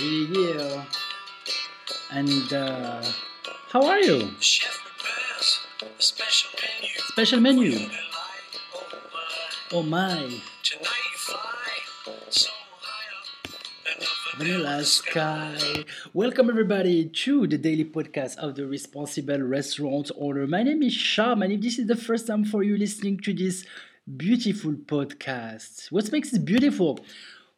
Yeah. 0.00 0.84
And 2.10 2.52
uh, 2.54 3.02
how 3.68 3.84
are 3.84 4.00
you? 4.00 4.30
Chef 4.40 4.78
prepares 4.82 5.60
a 5.82 6.02
special 6.02 6.50
menu. 6.62 6.88
Special 7.08 7.40
menu. 7.40 7.88
Oh 9.72 9.82
my. 9.82 9.82
Oh 9.82 9.82
my. 9.82 10.40
Tonight 10.62 11.04
you 11.12 11.18
fly 11.18 12.14
so 12.30 12.50
high 12.80 13.08
up 13.18 13.52
in 13.84 14.00
the 14.00 14.06
Vanilla 14.38 14.84
Sky. 14.84 15.84
Welcome 16.14 16.48
everybody 16.48 17.04
to 17.04 17.46
the 17.46 17.58
daily 17.58 17.84
podcast 17.84 18.38
of 18.38 18.54
the 18.54 18.66
responsible 18.66 19.40
restaurant 19.42 20.10
owner. 20.18 20.46
My 20.46 20.62
name 20.62 20.82
is 20.82 20.94
Sham, 20.94 21.42
and 21.42 21.52
if 21.52 21.60
this 21.60 21.78
is 21.78 21.86
the 21.88 21.96
first 21.96 22.26
time 22.26 22.46
for 22.46 22.62
you 22.62 22.78
listening 22.78 23.18
to 23.20 23.34
this 23.34 23.66
beautiful 24.16 24.72
podcast, 24.72 25.92
what 25.92 26.10
makes 26.10 26.32
it 26.32 26.46
beautiful? 26.46 27.00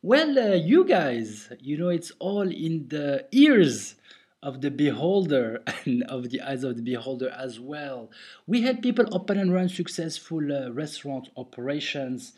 Well, 0.05 0.37
uh, 0.37 0.55
you 0.57 0.85
guys, 0.85 1.49
you 1.61 1.79
know, 1.79 1.89
it's 1.89 2.11
all 2.19 2.51
in 2.51 2.89
the 2.89 3.25
ears 3.31 3.95
of 4.43 4.61
the 4.61 4.73
beholder 4.73 5.63
and 5.85 6.03
of 6.03 6.31
the 6.31 6.41
eyes 6.41 6.65
of 6.65 6.75
the 6.75 6.83
beholder 6.83 7.29
as 7.31 7.61
well. 7.61 8.11
We 8.45 8.63
had 8.63 8.83
people 8.83 9.07
open 9.15 9.39
and 9.39 9.55
run 9.55 9.69
successful 9.69 10.41
uh, 10.53 10.73
restaurant 10.73 11.29
operations. 11.37 12.33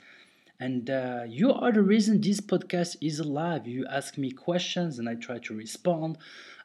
And 0.61 0.91
uh, 0.91 1.23
you 1.27 1.55
are 1.55 1.73
the 1.73 1.81
reason 1.81 2.21
this 2.21 2.39
podcast 2.39 2.99
is 3.01 3.19
alive. 3.19 3.67
You 3.67 3.87
ask 3.87 4.19
me 4.19 4.31
questions 4.31 4.99
and 4.99 5.09
I 5.09 5.15
try 5.15 5.39
to 5.39 5.57
respond. 5.57 6.19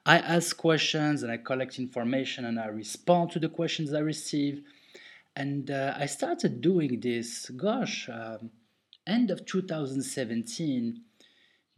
I 0.06 0.18
ask 0.18 0.58
questions 0.58 1.24
and 1.24 1.32
I 1.32 1.38
collect 1.38 1.80
information 1.80 2.44
and 2.44 2.60
I 2.60 2.66
respond 2.66 3.32
to 3.32 3.40
the 3.40 3.48
questions 3.48 3.94
I 3.94 4.00
receive. 4.00 4.64
And 5.34 5.72
uh, 5.72 5.94
I 5.98 6.08
started 6.08 6.60
doing 6.60 7.00
this, 7.00 7.50
gosh, 7.52 8.10
um, 8.10 8.50
end 9.08 9.32
of 9.32 9.46
2017, 9.46 11.02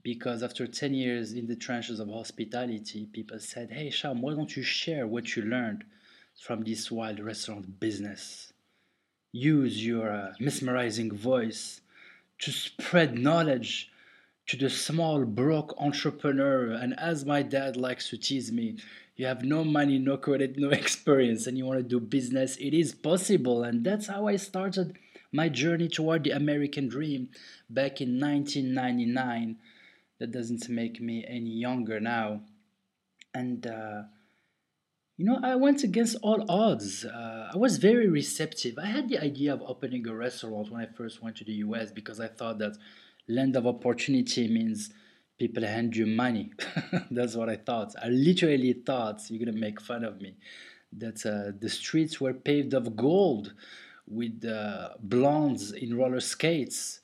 because 0.03 0.43
after 0.43 0.67
10 0.67 0.93
years 0.93 1.33
in 1.33 1.47
the 1.47 1.55
trenches 1.55 1.99
of 1.99 2.09
hospitality, 2.09 3.07
people 3.11 3.39
said, 3.39 3.71
Hey, 3.71 3.89
Sham, 3.89 4.21
why 4.21 4.33
don't 4.33 4.55
you 4.55 4.63
share 4.63 5.07
what 5.07 5.35
you 5.35 5.43
learned 5.43 5.83
from 6.39 6.63
this 6.63 6.91
wild 6.91 7.19
restaurant 7.19 7.79
business? 7.79 8.53
Use 9.31 9.85
your 9.85 10.11
uh, 10.11 10.33
mesmerizing 10.39 11.15
voice 11.15 11.81
to 12.39 12.51
spread 12.51 13.17
knowledge 13.17 13.91
to 14.47 14.57
the 14.57 14.69
small 14.69 15.23
broke 15.23 15.73
entrepreneur. 15.77 16.71
And 16.71 16.99
as 16.99 17.25
my 17.25 17.41
dad 17.43 17.77
likes 17.77 18.09
to 18.09 18.17
tease 18.17 18.51
me, 18.51 18.77
you 19.15 19.25
have 19.27 19.43
no 19.43 19.63
money, 19.63 19.99
no 19.99 20.17
credit, 20.17 20.57
no 20.57 20.69
experience, 20.71 21.47
and 21.47 21.57
you 21.57 21.65
want 21.65 21.79
to 21.79 21.83
do 21.83 21.99
business, 21.99 22.57
it 22.57 22.73
is 22.73 22.93
possible. 22.93 23.63
And 23.63 23.83
that's 23.83 24.07
how 24.07 24.27
I 24.27 24.35
started 24.37 24.97
my 25.31 25.49
journey 25.49 25.87
toward 25.87 26.23
the 26.23 26.31
American 26.31 26.87
dream 26.87 27.29
back 27.69 28.01
in 28.01 28.19
1999. 28.19 29.57
That 30.19 30.31
doesn't 30.31 30.69
make 30.69 31.01
me 31.01 31.25
any 31.27 31.49
younger 31.49 31.99
now. 31.99 32.41
And, 33.33 33.65
uh, 33.65 34.03
you 35.17 35.25
know, 35.25 35.39
I 35.41 35.55
went 35.55 35.83
against 35.83 36.17
all 36.21 36.45
odds. 36.49 37.05
Uh, 37.05 37.49
I 37.53 37.57
was 37.57 37.77
very 37.77 38.07
receptive. 38.07 38.77
I 38.77 38.85
had 38.85 39.09
the 39.09 39.19
idea 39.19 39.53
of 39.53 39.61
opening 39.63 40.07
a 40.07 40.15
restaurant 40.15 40.71
when 40.71 40.81
I 40.81 40.85
first 40.85 41.23
went 41.23 41.37
to 41.37 41.43
the 41.43 41.53
US 41.53 41.91
because 41.91 42.19
I 42.19 42.27
thought 42.27 42.59
that 42.59 42.77
land 43.27 43.55
of 43.55 43.65
opportunity 43.65 44.47
means 44.47 44.91
people 45.39 45.63
hand 45.63 45.95
you 45.95 46.05
money. 46.05 46.51
That's 47.11 47.35
what 47.35 47.49
I 47.49 47.55
thought. 47.55 47.95
I 48.01 48.09
literally 48.09 48.73
thought 48.73 49.21
you're 49.29 49.43
gonna 49.43 49.57
make 49.57 49.81
fun 49.81 50.03
of 50.03 50.21
me. 50.21 50.35
That 50.93 51.25
uh, 51.25 51.57
the 51.59 51.69
streets 51.69 52.19
were 52.19 52.33
paved 52.33 52.73
of 52.73 52.95
gold 52.95 53.53
with 54.11 54.45
uh, 54.45 54.89
blondes 54.99 55.71
in 55.71 55.97
roller 55.97 56.19
skates 56.19 56.99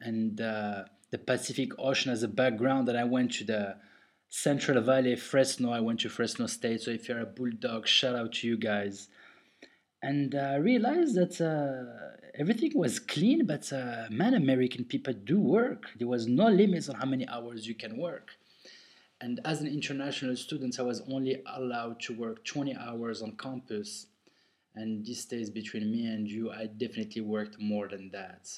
and 0.00 0.40
uh, 0.40 0.84
the 1.10 1.18
Pacific 1.18 1.70
Ocean 1.78 2.12
as 2.12 2.22
a 2.22 2.28
background. 2.28 2.88
And 2.88 2.98
I 2.98 3.04
went 3.04 3.32
to 3.34 3.44
the 3.44 3.76
Central 4.28 4.80
Valley, 4.82 5.16
Fresno. 5.16 5.70
I 5.70 5.80
went 5.80 6.00
to 6.00 6.08
Fresno 6.08 6.46
State. 6.46 6.82
So 6.82 6.90
if 6.90 7.08
you're 7.08 7.20
a 7.20 7.26
bulldog, 7.26 7.86
shout 7.86 8.14
out 8.14 8.32
to 8.34 8.46
you 8.46 8.56
guys. 8.56 9.08
And 10.02 10.34
I 10.34 10.56
realized 10.56 11.14
that 11.14 11.40
uh, 11.40 12.16
everything 12.38 12.72
was 12.74 12.98
clean, 12.98 13.46
but 13.46 13.72
uh, 13.72 14.06
man, 14.10 14.34
American 14.34 14.84
people 14.84 15.14
do 15.14 15.38
work. 15.40 15.90
There 15.98 16.08
was 16.08 16.26
no 16.26 16.48
limits 16.48 16.88
on 16.88 16.96
how 16.96 17.06
many 17.06 17.26
hours 17.28 17.66
you 17.66 17.74
can 17.74 17.96
work. 17.96 18.30
And 19.20 19.38
as 19.44 19.60
an 19.60 19.68
international 19.68 20.34
student, 20.36 20.80
I 20.80 20.82
was 20.82 21.00
only 21.08 21.40
allowed 21.46 22.00
to 22.00 22.14
work 22.14 22.44
20 22.44 22.76
hours 22.76 23.22
on 23.22 23.36
campus. 23.36 24.06
And 24.74 25.04
this 25.04 25.20
stays 25.20 25.50
between 25.50 25.90
me 25.90 26.06
and 26.06 26.28
you. 26.28 26.50
I 26.50 26.66
definitely 26.66 27.22
worked 27.22 27.60
more 27.60 27.88
than 27.88 28.10
that 28.12 28.48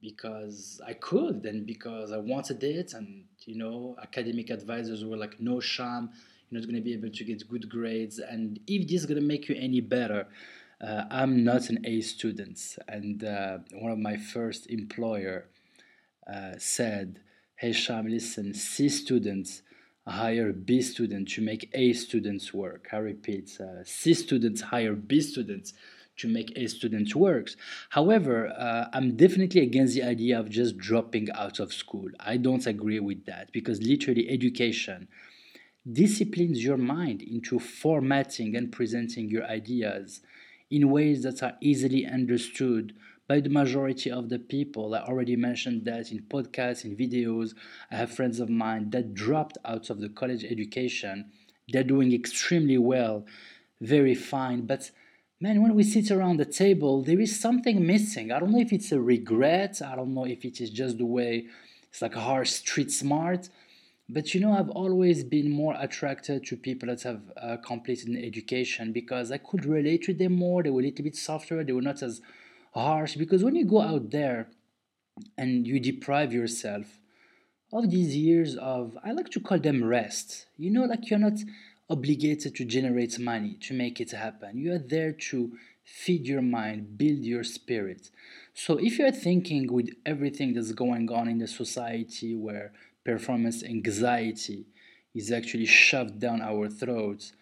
because 0.00 0.80
I 0.86 0.92
could 0.92 1.44
and 1.44 1.66
because 1.66 2.12
I 2.12 2.18
wanted 2.18 2.62
it. 2.62 2.94
And, 2.94 3.24
you 3.44 3.58
know, 3.58 3.96
academic 4.00 4.50
advisors 4.50 5.04
were 5.04 5.16
like, 5.16 5.40
no 5.40 5.58
sham, 5.60 6.10
you're 6.48 6.60
not 6.60 6.66
going 6.66 6.76
to 6.76 6.82
be 6.82 6.94
able 6.94 7.10
to 7.10 7.24
get 7.24 7.48
good 7.48 7.68
grades. 7.68 8.18
And 8.18 8.60
if 8.66 8.88
this 8.88 9.00
is 9.00 9.06
going 9.06 9.20
to 9.20 9.26
make 9.26 9.48
you 9.48 9.56
any 9.58 9.80
better, 9.80 10.28
uh, 10.80 11.04
I'm 11.10 11.42
not 11.42 11.68
an 11.68 11.84
A 11.84 12.00
student. 12.00 12.60
And 12.86 13.24
uh, 13.24 13.58
one 13.72 13.90
of 13.90 13.98
my 13.98 14.16
first 14.16 14.70
employer 14.70 15.48
uh, 16.32 16.52
said, 16.58 17.20
hey, 17.56 17.72
Sham, 17.72 18.06
listen, 18.06 18.54
C 18.54 18.88
students 18.88 19.62
hire 20.08 20.52
B 20.52 20.80
students 20.82 21.34
to 21.34 21.42
make 21.42 21.70
A 21.74 21.92
students 21.92 22.52
work. 22.54 22.88
I 22.92 22.98
repeat, 22.98 23.58
uh, 23.60 23.84
C 23.84 24.14
students 24.14 24.60
hire 24.62 24.94
B 24.94 25.20
students 25.20 25.74
to 26.18 26.28
make 26.28 26.52
A 26.56 26.66
students 26.66 27.14
works. 27.14 27.56
However, 27.90 28.48
uh, 28.48 28.86
I'm 28.92 29.16
definitely 29.16 29.62
against 29.62 29.94
the 29.94 30.02
idea 30.02 30.38
of 30.38 30.50
just 30.50 30.76
dropping 30.76 31.28
out 31.32 31.60
of 31.60 31.72
school. 31.72 32.08
I 32.18 32.36
don't 32.36 32.66
agree 32.66 33.00
with 33.00 33.24
that 33.26 33.52
because 33.52 33.82
literally 33.82 34.28
education 34.28 35.08
disciplines 35.90 36.62
your 36.64 36.76
mind 36.76 37.22
into 37.22 37.58
formatting 37.58 38.56
and 38.56 38.72
presenting 38.72 39.28
your 39.30 39.44
ideas 39.44 40.20
in 40.70 40.90
ways 40.90 41.22
that 41.22 41.42
are 41.42 41.56
easily 41.60 42.04
understood 42.04 42.94
by 43.28 43.40
the 43.40 43.50
majority 43.50 44.10
of 44.10 44.30
the 44.30 44.38
people. 44.38 44.94
I 44.94 45.00
already 45.00 45.36
mentioned 45.36 45.84
that 45.84 46.10
in 46.10 46.20
podcasts, 46.22 46.84
in 46.84 46.96
videos. 46.96 47.54
I 47.90 47.96
have 47.96 48.10
friends 48.10 48.40
of 48.40 48.48
mine 48.48 48.90
that 48.90 49.14
dropped 49.14 49.58
out 49.64 49.90
of 49.90 50.00
the 50.00 50.08
college 50.08 50.44
education. 50.44 51.30
They're 51.68 51.84
doing 51.84 52.14
extremely 52.14 52.78
well, 52.78 53.26
very 53.82 54.14
fine. 54.14 54.62
But 54.62 54.90
man, 55.40 55.62
when 55.62 55.74
we 55.74 55.82
sit 55.82 56.10
around 56.10 56.38
the 56.38 56.46
table, 56.46 57.02
there 57.02 57.20
is 57.20 57.38
something 57.38 57.86
missing. 57.86 58.32
I 58.32 58.40
don't 58.40 58.50
know 58.50 58.60
if 58.60 58.72
it's 58.72 58.92
a 58.92 59.00
regret, 59.00 59.82
I 59.82 59.94
don't 59.94 60.14
know 60.14 60.24
if 60.24 60.44
it 60.46 60.60
is 60.62 60.70
just 60.70 60.96
the 60.96 61.06
way 61.06 61.46
it's 61.90 62.00
like 62.00 62.16
a 62.16 62.20
harsh 62.20 62.50
street 62.50 62.90
smart. 62.90 63.50
But 64.10 64.32
you 64.32 64.40
know, 64.40 64.52
I've 64.52 64.70
always 64.70 65.22
been 65.22 65.50
more 65.50 65.76
attracted 65.78 66.46
to 66.46 66.56
people 66.56 66.88
that 66.88 67.02
have 67.02 67.20
uh, 67.36 67.58
completed 67.58 68.08
an 68.08 68.24
education 68.24 68.90
because 68.90 69.30
I 69.30 69.36
could 69.36 69.66
relate 69.66 70.04
to 70.04 70.14
them 70.14 70.32
more. 70.32 70.62
They 70.62 70.70
were 70.70 70.80
a 70.80 70.84
little 70.84 71.04
bit 71.04 71.14
softer, 71.14 71.62
they 71.62 71.74
were 71.74 71.82
not 71.82 72.02
as 72.02 72.22
harsh. 72.74 73.16
Because 73.16 73.44
when 73.44 73.54
you 73.54 73.64
go 73.64 73.80
out 73.80 74.10
there 74.10 74.48
and 75.36 75.66
you 75.66 75.80
deprive 75.80 76.32
yourself 76.32 76.98
of 77.72 77.90
these 77.90 78.16
years 78.16 78.56
of, 78.56 78.96
I 79.04 79.12
like 79.12 79.30
to 79.30 79.40
call 79.40 79.58
them 79.58 79.84
rest, 79.84 80.46
you 80.56 80.70
know, 80.70 80.84
like 80.84 81.10
you're 81.10 81.18
not 81.18 81.38
obligated 81.90 82.54
to 82.54 82.64
generate 82.64 83.18
money 83.18 83.56
to 83.62 83.74
make 83.74 84.00
it 84.00 84.10
happen. 84.12 84.58
You 84.58 84.74
are 84.74 84.78
there 84.78 85.12
to 85.12 85.52
feed 85.84 86.26
your 86.26 86.42
mind, 86.42 86.98
build 86.98 87.20
your 87.20 87.44
spirit. 87.44 88.10
So 88.54 88.76
if 88.78 88.98
you're 88.98 89.10
thinking 89.12 89.72
with 89.72 89.90
everything 90.04 90.52
that's 90.52 90.72
going 90.72 91.10
on 91.10 91.28
in 91.28 91.38
the 91.38 91.46
society 91.46 92.34
where 92.34 92.72
performance 93.04 93.62
anxiety 93.62 94.66
is 95.14 95.32
actually 95.32 95.66
shoved 95.66 96.18
down 96.18 96.42
our 96.42 96.68
throats, 96.68 97.32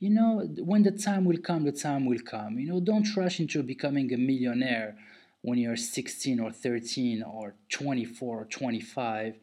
you 0.00 0.10
know, 0.10 0.46
when 0.58 0.82
the 0.84 0.92
time 0.92 1.24
will 1.24 1.38
come, 1.38 1.64
the 1.64 1.72
time 1.72 2.06
will 2.06 2.20
come. 2.20 2.58
You 2.58 2.68
know, 2.68 2.80
don't 2.80 3.16
rush 3.16 3.40
into 3.40 3.62
becoming 3.62 4.12
a 4.12 4.16
millionaire 4.16 4.96
when 5.42 5.58
you're 5.58 5.76
16 5.76 6.38
or 6.38 6.52
13 6.52 7.22
or 7.22 7.54
24 7.70 8.42
or 8.42 8.44
25. 8.44 9.38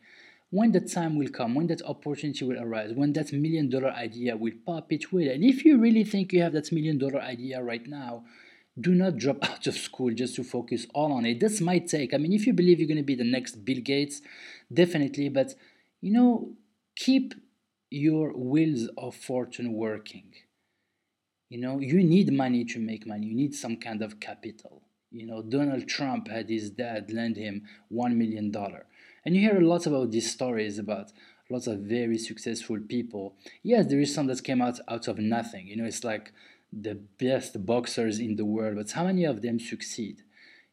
When 0.51 0.71
the 0.71 0.79
time 0.79 1.17
will 1.17 1.29
come, 1.29 1.55
when 1.55 1.67
that 1.67 1.81
opportunity 1.83 2.45
will 2.45 2.61
arise, 2.61 2.93
when 2.93 3.11
that 3.13 3.33
million 3.33 3.69
dollar 3.69 3.89
idea 3.89 4.37
will 4.37 4.53
pop, 4.65 4.93
it 4.93 5.11
will. 5.11 5.29
And 5.29 5.43
if 5.43 5.65
you 5.65 5.77
really 5.77 6.05
think 6.05 6.31
you 6.31 6.41
have 6.41 6.53
that 6.53 6.71
million 6.71 6.97
dollar 6.97 7.19
idea 7.19 7.61
right 7.61 7.85
now, 7.85 8.23
do 8.79 8.95
not 8.95 9.17
drop 9.23 9.43
out 9.49 9.67
of 9.67 9.75
school 9.75 10.13
just 10.13 10.35
to 10.35 10.43
focus 10.43 10.87
all 10.93 11.11
on 11.11 11.25
it. 11.25 11.41
This 11.41 11.59
might 11.59 11.87
take, 11.87 12.13
I 12.13 12.17
mean, 12.17 12.31
if 12.31 12.47
you 12.47 12.53
believe 12.53 12.79
you're 12.79 12.87
going 12.87 12.97
to 12.97 13.03
be 13.03 13.15
the 13.15 13.29
next 13.29 13.65
Bill 13.65 13.81
Gates, 13.81 14.21
definitely, 14.73 15.27
but 15.27 15.55
you 15.99 16.13
know, 16.13 16.53
keep 16.95 17.33
your 17.89 18.31
wheels 18.33 18.87
of 18.97 19.15
fortune 19.15 19.73
working. 19.73 20.31
You 21.49 21.59
know, 21.59 21.79
you 21.79 22.03
need 22.03 22.33
money 22.33 22.65
to 22.65 22.79
make 22.79 23.05
money, 23.05 23.27
you 23.27 23.35
need 23.35 23.53
some 23.53 23.77
kind 23.77 24.01
of 24.01 24.19
capital. 24.19 24.81
You 25.11 25.27
know, 25.27 25.41
Donald 25.41 25.87
Trump 25.87 26.27
had 26.27 26.49
his 26.49 26.71
dad 26.71 27.11
lend 27.11 27.37
him 27.37 27.63
$1 27.91 28.15
million. 28.15 28.53
And 29.23 29.35
you 29.35 29.41
hear 29.41 29.57
a 29.57 29.65
lot 29.65 29.85
about 29.85 30.11
these 30.11 30.31
stories 30.31 30.77
about 30.77 31.11
lots 31.49 31.67
of 31.67 31.79
very 31.79 32.17
successful 32.17 32.79
people. 32.79 33.35
Yes, 33.63 33.85
there 33.87 33.99
is 33.99 34.13
some 34.13 34.27
that 34.27 34.43
came 34.43 34.61
out 34.61 34.79
out 34.87 35.07
of 35.07 35.19
nothing. 35.19 35.67
You 35.67 35.77
know, 35.77 35.85
it's 35.85 36.03
like 36.03 36.33
the 36.73 36.95
best 36.95 37.65
boxers 37.65 38.19
in 38.19 38.35
the 38.35 38.45
world, 38.45 38.75
but 38.75 38.91
how 38.91 39.05
many 39.05 39.23
of 39.23 39.41
them 39.41 39.59
succeed? 39.59 40.23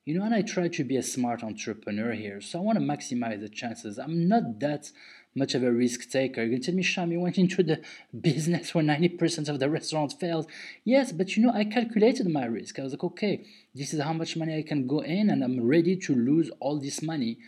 You 0.05 0.19
know, 0.19 0.25
and 0.25 0.35
I 0.35 0.43
try 0.43 0.67
to 0.67 0.85
be 0.85 0.97
a 0.97 1.03
smart 1.03 1.45
entrepreneur 1.45 2.13
here, 2.13 2.41
so 2.41 2.59
I 2.59 2.63
want 2.63 2.79
to 2.79 2.85
maximize 2.85 3.41
the 3.41 3.49
chances. 3.49 3.99
I'm 3.99 4.27
not 4.27 4.59
that 4.59 4.91
much 5.35 5.55
of 5.55 5.63
a 5.63 5.73
risk 5.73 6.11
taker. 6.11 6.43
You're 6.43 6.51
going 6.51 6.61
to 6.61 6.67
tell 6.67 6.75
me, 6.75 6.83
Sham, 6.83 7.13
you 7.13 7.21
went 7.21 7.39
into 7.39 7.63
the 7.63 7.81
business 8.21 8.75
where 8.75 8.85
90% 8.85 9.49
of 9.49 9.59
the 9.59 9.71
restaurants 9.71 10.15
failed. 10.15 10.47
Yes, 10.85 11.13
but 11.13 11.37
you 11.37 11.43
know, 11.43 11.53
I 11.53 11.65
calculated 11.65 12.29
my 12.29 12.45
risk. 12.45 12.79
I 12.79 12.83
was 12.83 12.93
like, 12.93 13.05
okay, 13.05 13.45
this 13.75 13.95
is 13.95 14.01
how 14.01 14.13
much 14.13 14.37
money 14.37 14.59
I 14.59 14.63
can 14.63 14.87
go 14.87 15.01
in, 15.01 15.31
and 15.31 15.43
I'm 15.43 15.67
ready 15.67 15.97
to 15.97 16.15
lose 16.15 16.51
all 16.61 16.79
this 16.79 17.03
money. 17.03 17.39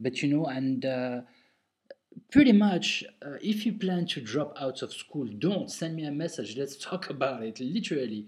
But 0.00 0.22
you 0.22 0.34
know, 0.34 0.46
and 0.46 0.84
uh, 0.84 1.20
pretty 2.30 2.52
much, 2.52 3.04
uh, 3.24 3.36
if 3.42 3.66
you 3.66 3.74
plan 3.74 4.06
to 4.06 4.20
drop 4.20 4.56
out 4.60 4.82
of 4.82 4.92
school, 4.92 5.26
don't 5.38 5.70
send 5.70 5.96
me 5.96 6.04
a 6.04 6.12
message. 6.12 6.56
Let's 6.56 6.76
talk 6.76 7.10
about 7.10 7.42
it, 7.42 7.60
literally. 7.60 8.26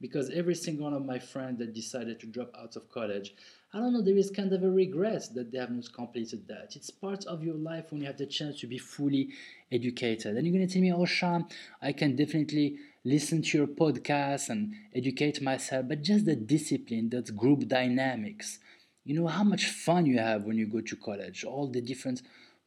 Because 0.00 0.30
every 0.30 0.54
single 0.54 0.84
one 0.84 0.94
of 0.94 1.04
my 1.04 1.18
friends 1.18 1.58
that 1.58 1.74
decided 1.74 2.20
to 2.20 2.26
drop 2.26 2.54
out 2.56 2.76
of 2.76 2.88
college, 2.88 3.34
I 3.74 3.80
don't 3.80 3.92
know, 3.92 4.00
there 4.00 4.16
is 4.16 4.30
kind 4.30 4.50
of 4.54 4.62
a 4.62 4.70
regret 4.70 5.28
that 5.34 5.52
they 5.52 5.58
have 5.58 5.70
not 5.70 5.92
completed 5.92 6.48
that. 6.48 6.74
It's 6.74 6.88
part 6.88 7.26
of 7.26 7.44
your 7.44 7.56
life 7.56 7.90
when 7.90 8.00
you 8.00 8.06
have 8.06 8.16
the 8.16 8.24
chance 8.24 8.60
to 8.60 8.66
be 8.66 8.78
fully 8.78 9.28
educated. 9.70 10.36
And 10.36 10.46
you're 10.46 10.56
going 10.56 10.66
to 10.66 10.72
tell 10.72 10.80
me, 10.80 10.90
oh, 10.92 11.04
Sham, 11.04 11.44
I 11.82 11.92
can 11.92 12.16
definitely 12.16 12.78
listen 13.04 13.42
to 13.42 13.58
your 13.58 13.66
podcast 13.66 14.48
and 14.48 14.72
educate 14.94 15.42
myself, 15.42 15.86
but 15.86 16.02
just 16.02 16.24
the 16.24 16.34
discipline, 16.34 17.10
that 17.10 17.36
group 17.36 17.68
dynamics. 17.68 18.58
You 19.04 19.20
know 19.20 19.26
how 19.26 19.44
much 19.44 19.66
fun 19.66 20.06
you 20.06 20.18
have 20.18 20.44
when 20.44 20.56
you 20.56 20.66
go 20.66 20.80
to 20.80 20.96
college, 20.96 21.44
all 21.44 21.66
the 21.68 21.82
different 21.82 22.22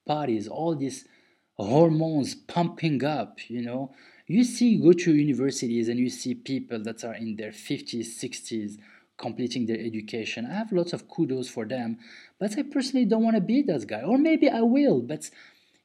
parties, 0.06 0.48
all 0.48 0.76
these 0.76 1.06
hormones 1.58 2.36
pumping 2.36 3.04
up, 3.04 3.40
you 3.50 3.64
know. 3.64 3.92
You 4.28 4.44
see, 4.44 4.70
you 4.70 4.84
go 4.84 4.94
to 4.94 5.16
universities 5.16 5.90
and 5.90 6.00
you 6.00 6.10
see 6.10 6.36
people 6.36 6.82
that 6.84 7.04
are 7.04 7.16
in 7.16 7.36
their 7.36 7.52
50s, 7.52 8.06
60s, 8.24 8.78
completing 9.22 9.68
their 9.68 9.80
education. 9.80 10.48
I 10.50 10.56
have 10.56 10.72
lots 10.72 10.94
of 10.94 11.08
kudos 11.08 11.48
for 11.48 11.66
them, 11.66 12.00
but 12.40 12.58
I 12.58 12.64
personally 12.64 13.06
don't 13.06 13.24
want 13.24 13.38
to 13.38 13.42
be 13.42 13.62
that 13.64 13.88
guy. 13.88 14.02
Or 14.02 14.18
maybe 14.18 14.50
I 14.50 14.62
will, 14.62 15.02
but 15.02 15.30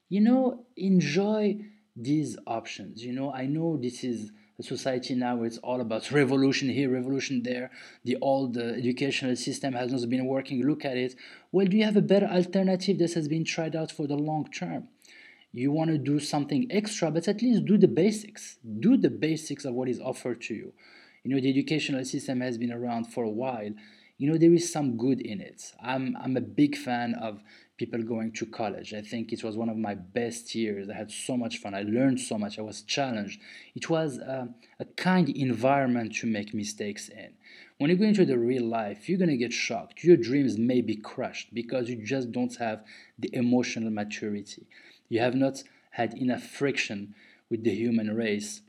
you 0.08 0.20
know, 0.20 0.64
enjoy 0.76 1.58
these 1.94 2.36
options. 2.46 3.04
You 3.04 3.12
know, 3.12 3.32
I 3.32 3.46
know 3.46 3.76
this 3.76 4.02
is 4.02 4.32
a 4.58 4.62
society 4.62 5.14
now 5.14 5.36
where 5.36 5.46
it's 5.46 5.58
all 5.58 5.80
about 5.80 6.10
revolution 6.10 6.68
here, 6.70 6.90
revolution 6.90 7.42
there. 7.42 7.70
The 8.04 8.16
old 8.22 8.56
uh, 8.56 8.62
educational 8.82 9.36
system 9.36 9.74
has 9.74 9.92
not 9.92 10.08
been 10.08 10.26
working. 10.26 10.66
Look 10.66 10.84
at 10.84 10.96
it. 10.96 11.14
Well, 11.52 11.66
do 11.66 11.76
you 11.76 11.84
have 11.84 11.96
a 11.96 12.02
better 12.02 12.26
alternative 12.26 12.98
that 12.98 13.12
has 13.14 13.28
been 13.28 13.44
tried 13.44 13.76
out 13.76 13.92
for 13.92 14.06
the 14.06 14.16
long 14.16 14.48
term? 14.50 14.88
You 15.52 15.72
want 15.72 15.90
to 15.90 15.98
do 15.98 16.18
something 16.20 16.66
extra, 16.70 17.10
but 17.10 17.28
at 17.28 17.40
least 17.40 17.64
do 17.64 17.78
the 17.78 17.88
basics. 17.88 18.58
Do 18.80 18.96
the 18.96 19.10
basics 19.10 19.64
of 19.64 19.74
what 19.74 19.88
is 19.88 20.00
offered 20.00 20.40
to 20.42 20.54
you 20.54 20.72
you 21.26 21.34
know 21.34 21.40
the 21.40 21.50
educational 21.50 22.04
system 22.04 22.40
has 22.40 22.56
been 22.56 22.72
around 22.72 23.06
for 23.12 23.24
a 23.24 23.28
while. 23.28 23.72
You 24.16 24.30
know 24.30 24.38
there 24.38 24.54
is 24.54 24.72
some 24.72 24.96
good 24.96 25.20
in 25.20 25.40
it. 25.40 25.72
I'm 25.82 26.16
i'm 26.22 26.36
a 26.36 26.40
big 26.40 26.76
fan 26.76 27.14
of 27.14 27.42
people 27.76 28.00
going 28.04 28.30
to 28.34 28.46
college. 28.46 28.94
I 28.94 29.02
think 29.02 29.32
it 29.32 29.42
was 29.42 29.56
one 29.56 29.68
of 29.68 29.76
my 29.76 29.94
best 29.94 30.54
years. 30.54 30.88
I 30.88 30.94
had 30.94 31.10
so 31.10 31.36
much 31.36 31.58
fun. 31.58 31.74
I 31.74 31.82
learned 31.82 32.20
so 32.20 32.38
much. 32.38 32.60
I 32.60 32.62
was 32.62 32.82
challenged. 32.82 33.40
It 33.74 33.90
was 33.90 34.18
uh, 34.18 34.46
a 34.78 34.84
kind 34.84 35.28
environment 35.28 36.14
to 36.20 36.28
make 36.28 36.54
mistakes 36.54 37.08
in. 37.08 37.32
When 37.78 37.90
you 37.90 37.96
go 37.96 38.04
into 38.04 38.24
the 38.24 38.38
real 38.38 38.64
life 38.64 39.08
you're 39.08 39.18
going 39.18 39.36
to 39.36 39.36
get 39.36 39.52
shocked. 39.52 40.04
Your 40.04 40.16
dreams 40.16 40.56
may 40.56 40.80
be 40.80 40.94
crushed 40.94 41.52
because 41.52 41.90
you 41.90 41.96
just 41.96 42.30
don't 42.30 42.54
have 42.56 42.84
the 43.18 43.30
emotional 43.34 43.90
maturity. 43.90 44.68
You 45.08 45.18
have 45.18 45.34
not 45.34 45.64
had 45.90 46.14
enough 46.14 46.44
friction 46.44 47.16
with 47.50 47.64
the 47.64 47.74
human 47.74 48.14
race 48.14 48.60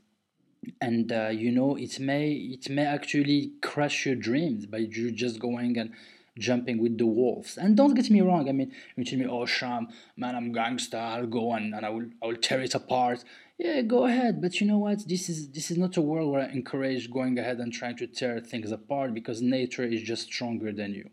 and 0.80 1.12
uh, 1.12 1.28
you 1.28 1.50
know 1.50 1.76
it 1.76 1.98
may 2.00 2.32
it 2.32 2.68
may 2.68 2.84
actually 2.84 3.52
crush 3.62 4.06
your 4.06 4.14
dreams 4.14 4.66
by 4.66 4.78
you 4.78 5.10
just 5.10 5.38
going 5.38 5.76
and 5.78 5.92
jumping 6.38 6.78
with 6.80 6.96
the 6.98 7.06
wolves. 7.06 7.56
And 7.56 7.76
don't 7.76 7.94
get 7.94 8.10
me 8.10 8.20
wrong 8.20 8.48
i 8.48 8.52
mean 8.52 8.72
you 8.96 9.04
tell 9.04 9.18
me 9.18 9.26
oh 9.26 9.46
sham 9.46 9.88
man 10.16 10.36
i'm 10.36 10.52
gangster 10.52 10.96
i'll 10.96 11.26
go 11.26 11.52
and, 11.52 11.74
and 11.74 11.84
i 11.84 11.90
will 11.90 12.06
i 12.22 12.26
will 12.26 12.36
tear 12.36 12.60
it 12.60 12.74
apart. 12.74 13.24
Yeah 13.58 13.82
go 13.82 14.04
ahead 14.04 14.40
but 14.40 14.60
you 14.60 14.66
know 14.66 14.78
what? 14.78 15.08
This 15.08 15.28
is 15.28 15.50
this 15.50 15.70
is 15.70 15.78
not 15.78 15.96
a 15.96 16.00
world 16.00 16.30
where 16.32 16.42
i 16.42 16.52
encourage 16.52 17.10
going 17.10 17.38
ahead 17.38 17.58
and 17.58 17.72
trying 17.72 17.96
to 17.96 18.06
tear 18.06 18.40
things 18.40 18.70
apart 18.70 19.14
because 19.14 19.42
nature 19.42 19.84
is 19.84 20.02
just 20.02 20.24
stronger 20.24 20.72
than 20.72 20.94
you 20.94 21.10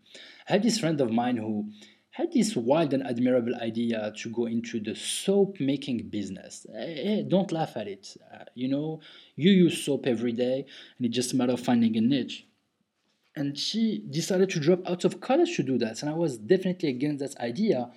I 0.48 0.52
have 0.52 0.62
this 0.62 0.78
friend 0.78 1.00
of 1.00 1.10
mine 1.10 1.36
who 1.36 1.70
had 2.10 2.30
this 2.32 2.54
wild 2.54 2.94
and 2.94 3.04
admirable 3.04 3.56
idea 3.56 4.12
to 4.18 4.30
go 4.30 4.46
into 4.46 4.78
the 4.78 4.94
soap 4.94 5.58
making 5.58 6.08
business. 6.10 6.64
Hey, 6.72 7.02
eh, 7.04 7.10
eh, 7.10 7.22
don't 7.26 7.50
laugh 7.50 7.76
at 7.76 7.88
it. 7.88 8.16
Uh, 8.32 8.44
you 8.54 8.68
know, 8.68 9.00
you 9.34 9.50
use 9.50 9.82
soap 9.84 10.06
every 10.06 10.32
day, 10.32 10.64
and 10.96 11.06
it's 11.06 11.16
just 11.16 11.32
a 11.32 11.36
matter 11.36 11.54
of 11.54 11.60
finding 11.60 11.96
a 11.96 12.00
niche. 12.00 12.46
And 13.34 13.58
she 13.58 14.04
decided 14.08 14.50
to 14.50 14.60
drop 14.60 14.88
out 14.88 15.04
of 15.04 15.20
college 15.20 15.56
to 15.56 15.64
do 15.64 15.76
that. 15.78 16.02
And 16.02 16.08
I 16.08 16.14
was 16.14 16.38
definitely 16.38 16.90
against 16.90 17.18
that 17.18 17.36
idea 17.42 17.90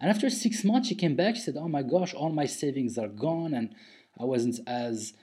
and 0.00 0.10
after 0.10 0.28
six 0.28 0.64
months, 0.64 0.88
she 0.88 0.94
came 0.94 1.16
back. 1.16 1.36
She 1.36 1.42
said, 1.42 1.56
"Oh 1.56 1.68
my 1.68 1.82
gosh, 1.82 2.14
all 2.14 2.30
my 2.30 2.46
savings 2.46 2.98
are 2.98 3.08
gone, 3.08 3.54
and 3.54 3.74
I 4.18 4.24
wasn't 4.24 4.60
as 4.66 5.14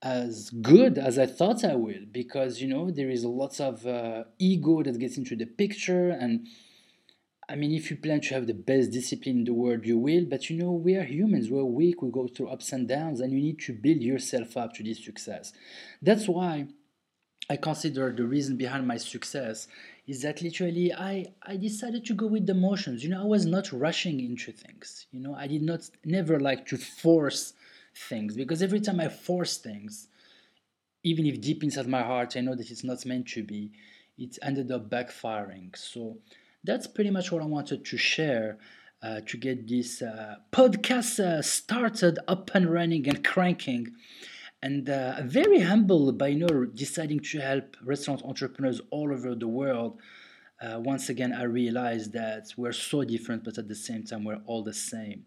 as 0.00 0.50
good 0.50 0.96
as 0.96 1.18
I 1.18 1.26
thought 1.26 1.64
I 1.64 1.74
will 1.74 2.04
because 2.12 2.60
you 2.60 2.68
know 2.68 2.90
there 2.90 3.10
is 3.10 3.24
lots 3.24 3.60
of 3.60 3.84
uh, 3.86 4.24
ego 4.38 4.82
that 4.82 4.98
gets 4.98 5.16
into 5.16 5.36
the 5.36 5.46
picture 5.46 6.10
and." 6.10 6.46
I 7.50 7.56
mean, 7.56 7.72
if 7.72 7.90
you 7.90 7.96
plan 7.96 8.20
to 8.20 8.34
have 8.34 8.46
the 8.46 8.52
best 8.52 8.90
discipline 8.90 9.38
in 9.38 9.44
the 9.44 9.54
world, 9.54 9.86
you 9.86 9.96
will. 9.96 10.26
But 10.26 10.50
you 10.50 10.58
know, 10.58 10.70
we 10.72 10.96
are 10.96 11.04
humans. 11.04 11.50
We're 11.50 11.64
weak. 11.64 12.02
We 12.02 12.10
go 12.10 12.26
through 12.26 12.48
ups 12.48 12.72
and 12.72 12.86
downs, 12.86 13.20
and 13.20 13.32
you 13.32 13.40
need 13.40 13.58
to 13.60 13.72
build 13.72 14.02
yourself 14.02 14.58
up 14.58 14.74
to 14.74 14.82
this 14.82 15.02
success. 15.02 15.54
That's 16.02 16.28
why 16.28 16.66
I 17.48 17.56
consider 17.56 18.12
the 18.12 18.26
reason 18.26 18.58
behind 18.58 18.86
my 18.86 18.98
success 18.98 19.66
is 20.08 20.22
that 20.22 20.40
literally 20.40 20.90
I, 20.92 21.26
I 21.42 21.58
decided 21.58 22.06
to 22.06 22.14
go 22.14 22.26
with 22.26 22.46
the 22.46 22.54
motions. 22.54 23.04
You 23.04 23.10
know, 23.10 23.20
I 23.20 23.26
was 23.26 23.44
not 23.44 23.70
rushing 23.70 24.20
into 24.20 24.50
things. 24.50 25.06
You 25.12 25.20
know, 25.20 25.34
I 25.34 25.46
did 25.46 25.60
not 25.60 25.88
never 26.02 26.40
like 26.40 26.66
to 26.68 26.78
force 26.78 27.52
things 28.08 28.34
because 28.34 28.62
every 28.62 28.80
time 28.80 29.00
I 29.00 29.08
force 29.08 29.58
things, 29.58 30.08
even 31.04 31.26
if 31.26 31.42
deep 31.42 31.62
inside 31.62 31.86
my 31.86 32.02
heart 32.02 32.36
I 32.36 32.40
know 32.40 32.54
that 32.54 32.70
it's 32.70 32.84
not 32.84 33.04
meant 33.04 33.28
to 33.28 33.42
be, 33.42 33.70
it 34.16 34.38
ended 34.40 34.72
up 34.72 34.88
backfiring. 34.88 35.76
So 35.76 36.16
that's 36.64 36.86
pretty 36.86 37.10
much 37.10 37.30
what 37.30 37.42
I 37.42 37.46
wanted 37.46 37.84
to 37.84 37.96
share 37.98 38.58
uh, 39.02 39.20
to 39.26 39.36
get 39.36 39.68
this 39.68 40.00
uh, 40.00 40.36
podcast 40.50 41.20
uh, 41.20 41.42
started, 41.42 42.18
up 42.26 42.50
and 42.54 42.72
running 42.72 43.06
and 43.06 43.22
cranking 43.22 43.92
and 44.62 44.88
uh, 44.90 45.20
very 45.24 45.60
humble 45.60 46.12
by 46.12 46.32
know 46.32 46.64
deciding 46.64 47.20
to 47.20 47.40
help 47.40 47.76
restaurant 47.82 48.22
entrepreneurs 48.24 48.80
all 48.90 49.12
over 49.12 49.34
the 49.34 49.48
world. 49.48 50.00
Uh, 50.60 50.80
once 50.80 51.08
again, 51.08 51.32
I 51.32 51.44
realized 51.44 52.12
that 52.14 52.52
we're 52.56 52.72
so 52.72 53.04
different, 53.04 53.44
but 53.44 53.58
at 53.58 53.68
the 53.68 53.76
same 53.76 54.02
time, 54.02 54.24
we're 54.24 54.42
all 54.46 54.64
the 54.64 54.74
same. 54.74 55.24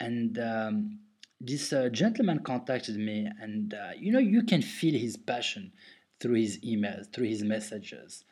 And 0.00 0.38
um, 0.38 0.98
this 1.40 1.72
uh, 1.72 1.88
gentleman 1.90 2.40
contacted 2.40 2.96
me, 2.96 3.28
and 3.40 3.74
uh, 3.74 3.90
you 3.96 4.10
know, 4.10 4.18
you 4.18 4.42
can 4.42 4.62
feel 4.62 4.98
his 4.98 5.16
passion 5.16 5.72
through 6.18 6.34
his 6.34 6.58
emails, 6.60 7.12
through 7.12 7.28
his 7.28 7.44
messages. 7.44 8.24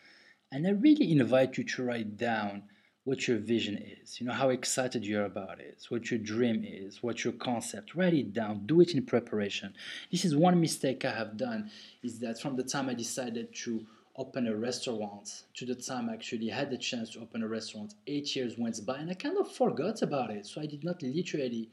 And 0.51 0.67
I 0.67 0.71
really 0.71 1.13
invite 1.13 1.57
you 1.59 1.65
to 1.65 1.85
write 1.85 2.17
down 2.17 2.65
what 3.09 3.27
your 3.27 3.39
vision 3.39 3.79
is, 3.79 4.21
you 4.21 4.27
know, 4.27 4.35
how 4.35 4.51
excited 4.51 5.03
you're 5.03 5.25
about 5.25 5.59
it, 5.61 5.83
what 5.89 6.11
your 6.11 6.21
dream 6.21 6.63
is, 6.63 7.03
what 7.03 7.25
your 7.25 7.33
concept. 7.33 7.95
Write 7.95 8.13
it 8.13 8.35
down, 8.35 8.67
do 8.67 8.83
it 8.83 8.93
in 8.93 9.03
preparation. 9.03 9.73
This 10.13 10.27
is 10.27 10.37
one 10.37 10.61
mistake 10.61 11.07
I 11.07 11.13
have 11.13 11.39
done 11.39 11.71
is 12.03 12.19
that 12.19 12.39
from 12.39 12.57
the 12.57 12.63
time 12.63 12.91
I 12.91 12.93
decided 12.93 13.55
to 13.65 13.87
open 14.17 14.47
a 14.47 14.55
restaurant 14.55 15.45
to 15.55 15.65
the 15.65 15.75
time 15.75 16.11
I 16.11 16.13
actually 16.13 16.49
had 16.49 16.71
the 16.71 16.77
chance 16.77 17.09
to 17.13 17.21
open 17.21 17.43
a 17.43 17.49
restaurant. 17.49 17.95
Eight 18.07 18.37
years 18.37 18.59
went 18.59 18.85
by 18.85 18.99
and 18.99 19.09
I 19.09 19.15
kind 19.15 19.39
of 19.39 19.51
forgot 19.51 20.03
about 20.03 20.31
it. 20.31 20.45
So 20.45 20.61
I 20.61 20.67
did 20.67 20.85
not 20.85 21.03
literally 21.03 21.71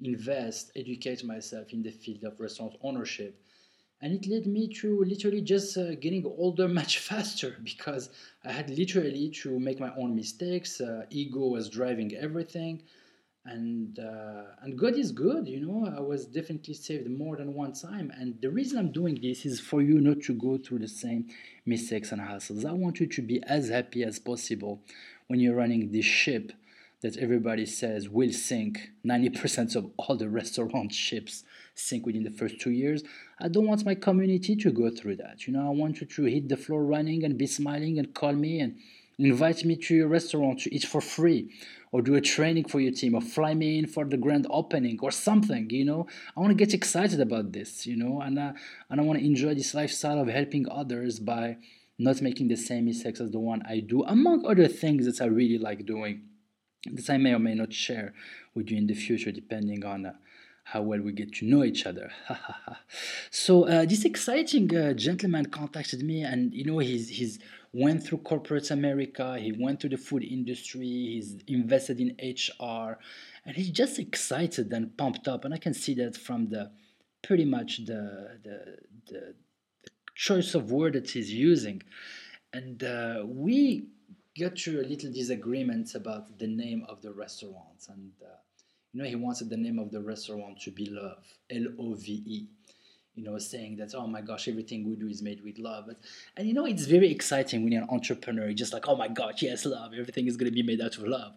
invest, 0.00 0.70
educate 0.76 1.22
myself 1.24 1.74
in 1.74 1.82
the 1.82 1.90
field 1.90 2.24
of 2.24 2.40
restaurant 2.40 2.76
ownership. 2.82 3.38
And 4.04 4.12
it 4.12 4.28
led 4.28 4.46
me 4.46 4.68
to 4.80 5.02
literally 5.02 5.40
just 5.40 5.78
uh, 5.78 5.94
getting 5.94 6.26
older 6.26 6.68
much 6.80 6.98
faster 6.98 7.56
because 7.64 8.10
I 8.44 8.52
had 8.52 8.68
literally 8.68 9.30
to 9.42 9.58
make 9.58 9.80
my 9.80 9.92
own 9.96 10.14
mistakes. 10.14 10.78
Uh, 10.78 11.06
ego 11.08 11.46
was 11.46 11.70
driving 11.70 12.14
everything 12.14 12.82
and 13.46 13.98
uh, 13.98 14.42
and 14.62 14.78
God 14.78 14.94
is 14.94 15.12
good, 15.12 15.46
you 15.46 15.60
know. 15.60 15.92
I 15.94 16.00
was 16.00 16.26
definitely 16.26 16.74
saved 16.74 17.10
more 17.10 17.36
than 17.36 17.52
one 17.54 17.72
time, 17.72 18.10
and 18.18 18.40
the 18.40 18.50
reason 18.50 18.78
I'm 18.78 18.92
doing 18.92 19.18
this 19.20 19.44
is 19.44 19.60
for 19.60 19.82
you 19.82 20.00
not 20.00 20.22
to 20.22 20.34
go 20.34 20.56
through 20.56 20.78
the 20.78 20.88
same 20.88 21.26
mistakes 21.66 22.12
and 22.12 22.20
hassles. 22.20 22.64
I 22.64 22.72
want 22.72 23.00
you 23.00 23.06
to 23.06 23.22
be 23.22 23.42
as 23.42 23.68
happy 23.68 24.02
as 24.02 24.18
possible 24.18 24.80
when 25.26 25.40
you're 25.40 25.56
running 25.56 25.92
this 25.92 26.06
ship 26.06 26.52
that 27.04 27.18
everybody 27.18 27.66
says 27.66 28.08
will 28.08 28.32
sink. 28.32 28.90
Ninety 29.04 29.28
percent 29.28 29.76
of 29.76 29.90
all 29.98 30.16
the 30.16 30.28
restaurant 30.40 30.90
ships 30.90 31.44
sink 31.74 32.06
within 32.06 32.24
the 32.24 32.30
first 32.30 32.58
two 32.58 32.70
years. 32.70 33.02
I 33.38 33.48
don't 33.48 33.66
want 33.66 33.84
my 33.84 33.94
community 33.94 34.56
to 34.56 34.72
go 34.72 34.88
through 34.88 35.16
that. 35.16 35.46
You 35.46 35.52
know, 35.52 35.66
I 35.66 35.70
want 35.70 36.00
you 36.00 36.06
to 36.06 36.24
hit 36.24 36.48
the 36.48 36.56
floor 36.56 36.82
running 36.82 37.22
and 37.22 37.36
be 37.36 37.46
smiling 37.46 37.98
and 37.98 38.14
call 38.14 38.32
me 38.32 38.58
and 38.60 38.78
invite 39.18 39.66
me 39.66 39.76
to 39.76 39.94
your 39.94 40.08
restaurant 40.08 40.60
to 40.60 40.74
eat 40.74 40.84
for 40.84 41.02
free 41.02 41.50
or 41.92 42.00
do 42.00 42.14
a 42.14 42.22
training 42.22 42.64
for 42.64 42.80
your 42.80 42.92
team 42.92 43.14
or 43.14 43.20
fly 43.20 43.52
me 43.52 43.78
in 43.78 43.86
for 43.86 44.06
the 44.06 44.16
grand 44.16 44.46
opening 44.50 44.98
or 45.00 45.12
something 45.12 45.70
you 45.70 45.84
know 45.84 46.04
i 46.36 46.40
want 46.40 46.50
to 46.50 46.56
get 46.56 46.74
excited 46.74 47.20
about 47.20 47.52
this 47.52 47.86
you 47.86 47.96
know 47.96 48.20
and, 48.22 48.40
uh, 48.40 48.52
and 48.90 49.00
i 49.00 49.04
want 49.04 49.16
to 49.16 49.24
enjoy 49.24 49.54
this 49.54 49.72
lifestyle 49.72 50.18
of 50.20 50.26
helping 50.26 50.66
others 50.68 51.20
by 51.20 51.56
not 51.96 52.20
making 52.20 52.48
the 52.48 52.56
same 52.56 52.86
mistakes 52.86 53.20
as 53.20 53.30
the 53.30 53.38
one 53.38 53.62
i 53.68 53.78
do 53.78 54.02
among 54.02 54.44
other 54.44 54.66
things 54.66 55.06
that 55.06 55.24
i 55.24 55.28
really 55.28 55.58
like 55.58 55.86
doing 55.86 56.20
that 56.86 57.10
i 57.10 57.16
may 57.16 57.32
or 57.32 57.38
may 57.38 57.54
not 57.54 57.72
share 57.72 58.12
with 58.54 58.70
you 58.70 58.76
in 58.76 58.86
the 58.86 58.94
future 58.94 59.32
depending 59.32 59.84
on 59.84 60.06
uh, 60.06 60.12
how 60.64 60.80
well 60.80 61.00
we 61.00 61.12
get 61.12 61.32
to 61.34 61.44
know 61.44 61.62
each 61.62 61.84
other. 61.84 62.10
so 63.30 63.68
uh, 63.68 63.84
this 63.84 64.04
exciting 64.04 64.74
uh, 64.74 64.94
gentleman 64.94 65.46
contacted 65.46 66.02
me, 66.02 66.22
and 66.22 66.54
you 66.54 66.64
know 66.64 66.78
he's 66.78 67.10
he's 67.10 67.38
went 67.72 68.02
through 68.02 68.18
corporate 68.18 68.70
America, 68.70 69.36
he 69.38 69.52
went 69.52 69.80
to 69.80 69.88
the 69.88 69.96
food 69.96 70.22
industry, 70.22 70.86
he's 70.86 71.36
invested 71.48 72.00
in 72.00 72.16
HR, 72.22 72.98
and 73.44 73.56
he's 73.56 73.70
just 73.70 73.98
excited 73.98 74.72
and 74.72 74.96
pumped 74.96 75.28
up. 75.28 75.44
And 75.44 75.52
I 75.52 75.58
can 75.58 75.74
see 75.74 75.94
that 75.94 76.16
from 76.16 76.48
the 76.48 76.70
pretty 77.22 77.44
much 77.44 77.84
the 77.84 78.38
the, 78.42 78.78
the, 79.06 79.34
the 79.86 79.90
choice 80.14 80.54
of 80.54 80.70
word 80.70 80.94
that 80.94 81.10
he's 81.10 81.32
using. 81.32 81.82
And 82.54 82.82
uh, 82.82 83.22
we 83.26 83.88
got 84.38 84.56
to 84.56 84.80
a 84.80 84.82
little 84.82 85.12
disagreement 85.12 85.94
about 85.94 86.38
the 86.38 86.46
name 86.46 86.84
of 86.88 87.02
the 87.02 87.12
restaurant. 87.12 87.86
And 87.88 88.12
uh, 88.22 88.36
you 88.92 89.02
know, 89.02 89.08
he 89.08 89.16
wanted 89.16 89.50
the 89.50 89.56
name 89.56 89.78
of 89.78 89.90
the 89.90 90.00
restaurant 90.00 90.60
to 90.62 90.70
be 90.70 90.86
Love, 90.86 91.24
L 91.50 91.66
O 91.78 91.94
V 91.94 92.22
E 92.26 92.46
you 93.14 93.22
know, 93.22 93.38
saying 93.38 93.76
that, 93.76 93.94
oh 93.94 94.06
my 94.06 94.20
gosh, 94.20 94.48
everything 94.48 94.88
we 94.88 94.96
do 94.96 95.06
is 95.06 95.22
made 95.22 95.42
with 95.44 95.58
love. 95.58 95.88
And 96.36 96.48
you 96.48 96.54
know, 96.54 96.66
it's 96.66 96.86
very 96.86 97.10
exciting 97.10 97.62
when 97.62 97.72
you're 97.72 97.82
an 97.82 97.88
entrepreneur. 97.90 98.46
You're 98.46 98.54
just 98.54 98.72
like, 98.72 98.88
oh 98.88 98.96
my 98.96 99.08
gosh, 99.08 99.42
yes, 99.42 99.64
love. 99.64 99.92
Everything 99.92 100.26
is 100.26 100.36
going 100.36 100.50
to 100.50 100.54
be 100.54 100.62
made 100.62 100.80
out 100.80 100.96
of 100.96 101.04
love. 101.06 101.34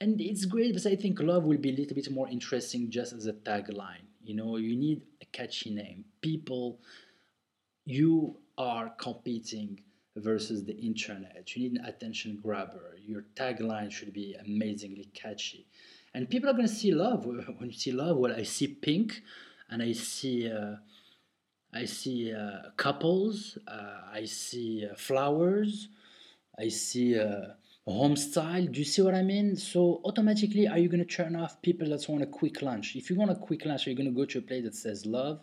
And 0.00 0.20
it's 0.20 0.44
great, 0.44 0.74
but 0.74 0.84
I 0.84 0.96
think 0.96 1.20
love 1.20 1.44
will 1.44 1.58
be 1.58 1.70
a 1.70 1.76
little 1.76 1.94
bit 1.94 2.10
more 2.10 2.28
interesting 2.28 2.90
just 2.90 3.12
as 3.12 3.26
a 3.26 3.32
tagline. 3.32 4.06
You 4.24 4.34
know, 4.34 4.56
you 4.56 4.76
need 4.76 5.02
a 5.20 5.26
catchy 5.26 5.70
name. 5.70 6.04
People, 6.20 6.80
you 7.84 8.36
are 8.58 8.92
competing 8.98 9.80
versus 10.16 10.64
the 10.64 10.76
internet. 10.78 11.56
You 11.56 11.70
need 11.70 11.80
an 11.80 11.86
attention 11.86 12.38
grabber. 12.42 12.96
Your 13.04 13.24
tagline 13.34 13.90
should 13.90 14.12
be 14.12 14.34
amazingly 14.44 15.08
catchy. 15.14 15.66
And 16.14 16.28
people 16.28 16.50
are 16.50 16.54
going 16.54 16.68
to 16.68 16.74
see 16.74 16.92
love. 16.92 17.24
When 17.58 17.70
you 17.70 17.72
see 17.72 17.92
love, 17.92 18.16
well, 18.16 18.32
I 18.32 18.42
see 18.42 18.68
pink 18.68 19.22
and 19.70 19.82
I 19.82 19.92
see. 19.92 20.50
Uh, 20.50 20.76
I 21.74 21.86
see 21.86 22.34
uh, 22.34 22.70
couples, 22.76 23.56
uh, 23.66 24.00
I 24.12 24.26
see 24.26 24.86
uh, 24.86 24.94
flowers, 24.94 25.88
I 26.58 26.68
see 26.68 27.18
uh, 27.18 27.54
home 27.86 28.14
style. 28.16 28.66
Do 28.66 28.78
you 28.78 28.84
see 28.84 29.00
what 29.00 29.14
I 29.14 29.22
mean? 29.22 29.56
So 29.56 30.02
automatically, 30.04 30.68
are 30.68 30.76
you 30.76 30.88
going 30.88 31.04
to 31.04 31.06
turn 31.06 31.34
off 31.34 31.62
people 31.62 31.88
that 31.88 32.06
want 32.08 32.22
a 32.22 32.26
quick 32.26 32.60
lunch? 32.60 32.94
If 32.94 33.08
you 33.08 33.16
want 33.16 33.30
a 33.30 33.36
quick 33.36 33.64
lunch, 33.64 33.86
are 33.86 33.90
you 33.90 33.96
going 33.96 34.08
to 34.08 34.14
go 34.14 34.26
to 34.26 34.38
a 34.38 34.42
place 34.42 34.64
that 34.64 34.74
says 34.74 35.06
love? 35.06 35.40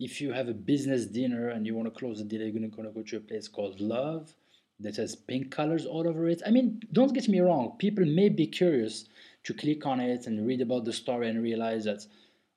If 0.00 0.20
you 0.20 0.32
have 0.32 0.48
a 0.48 0.54
business 0.54 1.06
dinner 1.06 1.48
and 1.48 1.66
you 1.66 1.74
want 1.74 1.92
to 1.92 1.98
close 1.98 2.18
the 2.18 2.24
deal, 2.24 2.42
you're 2.42 2.50
going 2.50 2.70
to 2.70 2.90
go 2.92 3.02
to 3.02 3.16
a 3.16 3.20
place 3.20 3.48
called 3.48 3.80
love 3.80 4.34
that 4.80 4.96
has 4.96 5.14
pink 5.14 5.50
colors 5.50 5.86
all 5.86 6.08
over 6.08 6.28
it. 6.28 6.42
I 6.44 6.50
mean, 6.50 6.82
don't 6.92 7.14
get 7.14 7.28
me 7.28 7.40
wrong. 7.40 7.76
People 7.78 8.04
may 8.04 8.28
be 8.28 8.46
curious 8.46 9.06
to 9.44 9.54
click 9.54 9.86
on 9.86 10.00
it 10.00 10.26
and 10.26 10.46
read 10.46 10.60
about 10.60 10.84
the 10.84 10.92
story 10.92 11.28
and 11.28 11.42
realize 11.42 11.84
that 11.84 12.04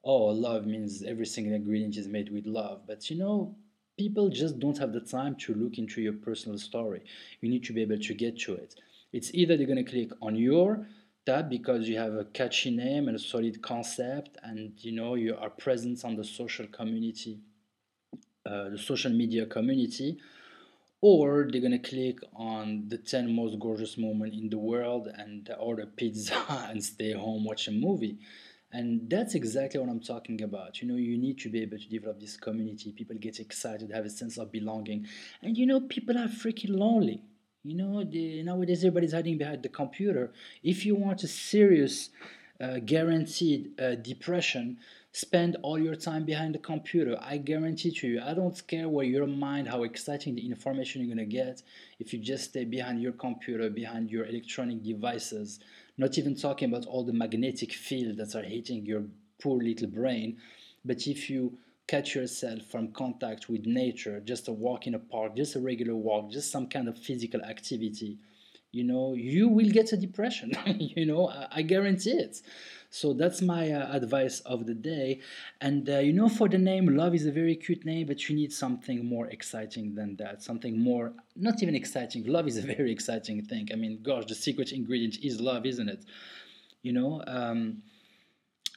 oh, 0.04 0.28
love 0.28 0.66
means 0.66 1.04
every 1.04 1.26
single 1.26 1.54
ingredient 1.54 1.98
is 1.98 2.08
made 2.08 2.32
with 2.32 2.46
love. 2.46 2.82
But 2.88 3.10
you 3.10 3.18
know, 3.18 3.56
people 3.98 4.30
just 4.30 4.58
don't 4.58 4.78
have 4.78 4.94
the 4.94 5.02
time 5.02 5.36
to 5.36 5.54
look 5.54 5.78
into 5.78 6.02
your 6.02 6.14
personal 6.14 6.58
story. 6.58 7.02
You 7.42 7.50
need 7.50 7.66
to 7.66 7.74
be 7.74 7.82
able 7.82 8.00
to 8.00 8.14
get 8.14 8.40
to 8.42 8.56
it. 8.56 8.76
It's 9.12 9.34
either 9.34 9.58
they're 9.58 9.68
going 9.68 9.84
to 9.84 9.92
click 9.92 10.12
on 10.22 10.36
your 10.36 10.88
tab 11.28 11.50
because 11.50 11.90
you 11.90 11.98
have 11.98 12.14
a 12.14 12.26
catchy 12.26 12.72
name 12.72 13.08
and 13.08 13.16
a 13.18 13.20
solid 13.20 13.62
concept, 13.62 14.38
and 14.44 14.72
you 14.78 14.94
know 14.94 15.16
you 15.16 15.36
are 15.44 15.50
present 15.50 15.98
on 16.06 16.16
the 16.16 16.24
social 16.24 16.68
community, 16.68 17.34
uh, 18.46 18.70
the 18.70 18.78
social 18.78 19.12
media 19.12 19.46
community, 19.46 20.18
or 21.02 21.48
they're 21.50 21.66
gonna 21.68 21.88
click 21.94 22.18
on 22.34 22.86
the 22.88 22.98
10 22.98 23.36
most 23.36 23.60
gorgeous 23.60 23.98
moment 23.98 24.34
in 24.34 24.50
the 24.50 24.58
world 24.58 25.10
and 25.22 25.54
order 25.60 25.86
pizza 25.86 26.38
and 26.70 26.84
stay 26.84 27.12
home 27.12 27.44
watch 27.44 27.68
a 27.68 27.72
movie 27.72 28.18
and 28.72 29.10
that's 29.10 29.34
exactly 29.34 29.80
what 29.80 29.90
I'm 29.90 30.02
talking 30.02 30.42
about. 30.42 30.82
You 30.82 30.90
know, 30.90 30.96
you 30.96 31.18
need 31.18 31.38
to 31.40 31.50
be 31.50 31.62
able 31.62 31.78
to 31.78 31.90
develop 31.90 32.20
this 32.20 32.36
community. 32.36 32.92
People 32.92 33.16
get 33.16 33.40
excited, 33.40 33.92
have 33.92 34.06
a 34.06 34.10
sense 34.10 34.38
of 34.38 34.52
belonging. 34.52 35.08
And 35.42 35.58
you 35.58 35.66
know, 35.66 35.82
people 35.82 36.18
are 36.18 36.28
freaking 36.28 36.78
lonely. 36.78 37.22
You 37.64 37.76
know, 37.76 38.04
the, 38.04 38.44
nowadays 38.44 38.80
everybody's 38.80 39.14
hiding 39.14 39.38
behind 39.38 39.64
the 39.64 39.70
computer. 39.70 40.32
If 40.64 40.86
you 40.86 40.96
want 40.96 41.24
a 41.24 41.28
serious, 41.28 42.10
uh, 42.62 42.80
guaranteed 42.80 43.80
uh, 43.80 43.96
depression, 43.96 44.78
spend 45.12 45.58
all 45.64 45.78
your 45.78 45.96
time 45.96 46.24
behind 46.26 46.56
the 46.56 46.60
computer. 46.60 47.18
I 47.22 47.38
guarantee 47.38 47.92
to 47.92 48.08
you, 48.08 48.22
I 48.22 48.34
don't 48.34 48.66
care 48.68 48.88
where 48.88 49.06
your 49.06 49.28
mind, 49.28 49.68
how 49.68 49.84
exciting 49.84 50.36
the 50.36 50.46
information 50.46 51.02
you're 51.02 51.16
going 51.16 51.30
to 51.30 51.36
get 51.36 51.62
if 52.00 52.14
you 52.14 52.20
just 52.20 52.46
stay 52.46 52.66
behind 52.66 53.02
your 53.02 53.14
computer, 53.14 53.70
behind 53.70 54.10
your 54.10 54.26
electronic 54.26 54.84
devices 54.84 55.60
not 55.98 56.18
even 56.18 56.36
talking 56.36 56.70
about 56.70 56.86
all 56.86 57.04
the 57.04 57.14
magnetic 57.14 57.74
fields 57.74 58.18
that 58.18 58.36
are 58.40 58.48
hitting 58.48 58.86
your 58.86 59.04
poor 59.42 59.62
little 59.62 59.88
brain. 59.88 60.38
But 60.86 61.08
if 61.08 61.30
you 61.30 61.58
catch 61.88 62.16
yourself 62.16 62.64
from 62.64 62.92
contact 62.92 63.50
with 63.50 63.66
nature, 63.66 64.20
just 64.20 64.48
a 64.48 64.52
walk 64.52 64.88
in 64.88 64.96
a 64.96 65.00
park, 65.00 65.36
just 65.36 65.56
a 65.56 65.60
regular 65.60 65.96
walk, 65.96 66.32
just 66.32 66.52
some 66.52 66.68
kind 66.68 66.88
of 66.88 66.98
physical 66.98 67.42
activity, 67.42 68.20
you 68.72 68.84
know, 68.84 69.14
you 69.16 69.48
will 69.48 69.70
get 69.70 69.94
a 69.94 69.98
depression. 69.98 70.52
you 70.78 71.06
know, 71.06 71.30
I, 71.30 71.48
I 71.52 71.62
guarantee 71.62 72.12
it. 72.12 72.42
So 72.90 73.14
that's 73.14 73.42
my 73.42 73.72
uh, 73.72 73.96
advice 73.96 74.40
of 74.42 74.66
the 74.66 74.74
day. 74.74 75.22
And 75.62 75.90
uh, 75.90 76.00
you 76.00 76.14
know, 76.14 76.30
for 76.30 76.48
the 76.48 76.58
name, 76.58 76.96
love 76.96 77.16
is 77.16 77.26
a 77.26 77.32
very 77.32 77.56
cute 77.56 77.86
name, 77.86 78.08
but 78.08 78.30
you 78.30 78.36
need 78.36 78.54
something 78.54 79.06
more 79.06 79.28
exciting 79.28 79.96
than 79.96 80.16
that. 80.18 80.44
Something 80.44 80.80
more, 80.80 81.14
not 81.36 81.64
even 81.64 81.76
exciting. 81.76 82.26
Love 82.28 82.48
is 82.48 82.58
a 82.58 82.62
very 82.76 82.92
exciting 82.92 83.44
thing. 83.46 83.70
I 83.72 83.76
mean, 83.76 84.00
gosh, 84.04 84.26
the 84.26 84.36
secret 84.36 84.72
ingredient 84.72 85.18
is 85.24 85.40
love, 85.40 85.66
isn't 85.66 85.90
it? 85.90 86.06
You 86.82 86.94
know. 86.94 87.24
Um, 87.26 87.84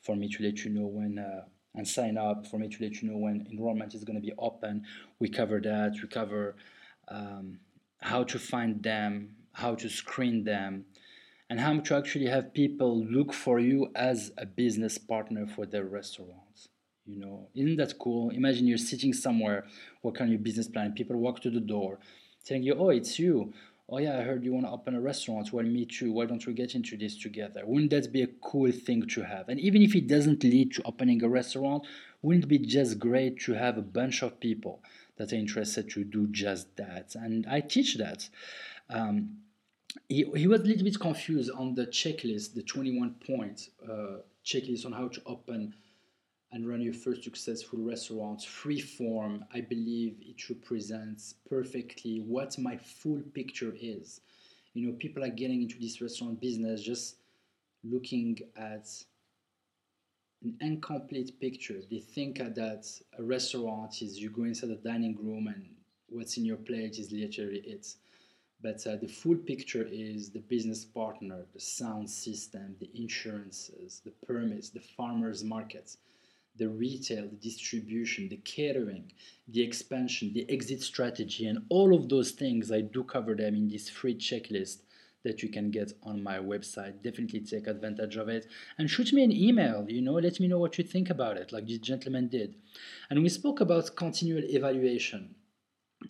for 0.00 0.16
me 0.16 0.28
to 0.30 0.42
let 0.42 0.64
you 0.64 0.70
know 0.70 0.86
when 0.86 1.18
uh, 1.18 1.42
and 1.74 1.86
sign 1.86 2.16
up 2.18 2.48
for 2.48 2.58
me 2.58 2.68
to 2.68 2.82
let 2.82 3.00
you 3.00 3.10
know 3.10 3.16
when 3.16 3.46
enrollment 3.52 3.94
is 3.94 4.02
going 4.02 4.20
to 4.20 4.26
be 4.26 4.32
open. 4.38 4.84
We 5.20 5.28
cover 5.28 5.60
that. 5.60 5.92
We 6.02 6.08
cover 6.08 6.56
um, 7.08 7.60
how 8.00 8.24
to 8.24 8.40
find 8.40 8.82
them, 8.82 9.36
how 9.52 9.76
to 9.76 9.88
screen 9.88 10.42
them, 10.42 10.86
and 11.50 11.58
how 11.58 11.78
to 11.80 11.96
actually 11.96 12.26
have 12.26 12.54
people 12.54 13.04
look 13.04 13.32
for 13.34 13.58
you 13.58 13.90
as 13.96 14.30
a 14.38 14.46
business 14.46 14.96
partner 14.96 15.46
for 15.48 15.66
their 15.66 15.84
restaurants. 15.84 16.68
You 17.04 17.18
know, 17.18 17.48
isn't 17.56 17.76
that 17.76 17.98
cool? 17.98 18.30
Imagine 18.30 18.68
you're 18.68 18.78
sitting 18.78 19.12
somewhere 19.12 19.66
working 20.04 20.22
on 20.22 20.30
your 20.30 20.38
business 20.38 20.68
plan. 20.68 20.92
People 20.92 21.16
walk 21.16 21.40
to 21.42 21.50
the 21.50 21.60
door, 21.60 21.98
telling 22.44 22.62
you, 22.62 22.74
"Oh, 22.74 22.90
it's 22.90 23.18
you." 23.18 23.52
Oh 23.88 23.98
yeah, 23.98 24.16
I 24.20 24.22
heard 24.22 24.44
you 24.44 24.52
want 24.52 24.66
to 24.66 24.70
open 24.70 24.94
a 24.94 25.00
restaurant. 25.00 25.52
Well, 25.52 25.64
me 25.66 25.84
too. 25.84 26.12
Why 26.12 26.26
don't 26.26 26.46
we 26.46 26.52
get 26.54 26.76
into 26.76 26.96
this 26.96 27.20
together? 27.20 27.62
Wouldn't 27.66 27.90
that 27.90 28.12
be 28.12 28.22
a 28.22 28.28
cool 28.28 28.70
thing 28.70 29.08
to 29.08 29.22
have? 29.22 29.48
And 29.48 29.58
even 29.58 29.82
if 29.82 29.96
it 29.96 30.06
doesn't 30.06 30.44
lead 30.44 30.72
to 30.74 30.82
opening 30.84 31.24
a 31.24 31.28
restaurant, 31.28 31.84
wouldn't 32.22 32.44
it 32.44 32.46
be 32.46 32.58
just 32.58 33.00
great 33.00 33.40
to 33.40 33.54
have 33.54 33.76
a 33.76 33.82
bunch 33.82 34.22
of 34.22 34.38
people 34.38 34.80
that 35.16 35.32
are 35.32 35.36
interested 35.36 35.90
to 35.90 36.04
do 36.04 36.28
just 36.28 36.76
that? 36.76 37.16
And 37.16 37.44
I 37.48 37.58
teach 37.60 37.96
that. 37.96 38.28
Um, 38.88 39.38
he, 40.08 40.24
he 40.36 40.46
was 40.46 40.60
a 40.60 40.64
little 40.64 40.84
bit 40.84 40.98
confused 41.00 41.50
on 41.50 41.74
the 41.74 41.86
checklist, 41.86 42.54
the 42.54 42.62
21 42.62 43.14
point 43.26 43.70
uh, 43.88 44.18
checklist 44.44 44.86
on 44.86 44.92
how 44.92 45.08
to 45.08 45.22
open 45.26 45.74
and 46.52 46.68
run 46.68 46.80
your 46.80 46.94
first 46.94 47.22
successful 47.22 47.78
restaurant. 47.78 48.42
Free 48.42 48.80
form, 48.80 49.44
I 49.54 49.60
believe 49.60 50.16
it 50.20 50.48
represents 50.48 51.34
perfectly 51.48 52.20
what 52.20 52.58
my 52.58 52.76
full 52.76 53.22
picture 53.34 53.74
is. 53.80 54.20
You 54.74 54.88
know, 54.88 54.92
people 54.94 55.24
are 55.24 55.30
getting 55.30 55.62
into 55.62 55.78
this 55.78 56.00
restaurant 56.00 56.40
business 56.40 56.82
just 56.82 57.16
looking 57.84 58.38
at 58.56 58.88
an 60.42 60.56
incomplete 60.60 61.38
picture. 61.40 61.80
They 61.90 61.98
think 61.98 62.38
that 62.38 62.86
a 63.18 63.22
restaurant 63.22 64.02
is 64.02 64.18
you 64.18 64.30
go 64.30 64.44
inside 64.44 64.70
the 64.70 64.76
dining 64.76 65.16
room 65.16 65.48
and 65.48 65.66
what's 66.08 66.36
in 66.36 66.44
your 66.44 66.56
plate 66.56 66.98
is 66.98 67.12
literally 67.12 67.62
it. 67.64 67.86
But 68.62 68.86
uh, 68.86 68.96
the 68.96 69.08
full 69.08 69.36
picture 69.36 69.86
is 69.90 70.30
the 70.30 70.40
business 70.40 70.84
partner, 70.84 71.46
the 71.54 71.60
sound 71.60 72.10
system, 72.10 72.76
the 72.78 72.90
insurances, 72.94 74.02
the 74.04 74.12
permits, 74.26 74.68
the 74.68 74.80
farmers 74.80 75.42
markets, 75.42 75.96
the 76.56 76.68
retail, 76.68 77.22
the 77.22 77.36
distribution, 77.36 78.28
the 78.28 78.36
catering, 78.38 79.12
the 79.48 79.62
expansion, 79.62 80.32
the 80.34 80.50
exit 80.50 80.82
strategy, 80.82 81.46
and 81.46 81.64
all 81.70 81.94
of 81.94 82.08
those 82.08 82.32
things. 82.32 82.70
I 82.70 82.82
do 82.82 83.02
cover 83.02 83.34
them 83.34 83.54
in 83.54 83.68
this 83.68 83.88
free 83.88 84.14
checklist 84.14 84.82
that 85.22 85.42
you 85.42 85.48
can 85.48 85.70
get 85.70 85.92
on 86.02 86.22
my 86.22 86.38
website. 86.38 87.02
Definitely 87.02 87.40
take 87.40 87.66
advantage 87.66 88.16
of 88.16 88.28
it 88.28 88.46
and 88.78 88.90
shoot 88.90 89.12
me 89.12 89.22
an 89.22 89.32
email. 89.32 89.86
You 89.88 90.02
know, 90.02 90.14
let 90.14 90.40
me 90.40 90.48
know 90.48 90.58
what 90.58 90.76
you 90.76 90.84
think 90.84 91.10
about 91.10 91.36
it, 91.36 91.52
like 91.52 91.66
this 91.66 91.78
gentleman 91.78 92.28
did. 92.28 92.56
And 93.08 93.22
we 93.22 93.28
spoke 93.28 93.60
about 93.60 93.96
continual 93.96 94.44
evaluation, 94.44 95.34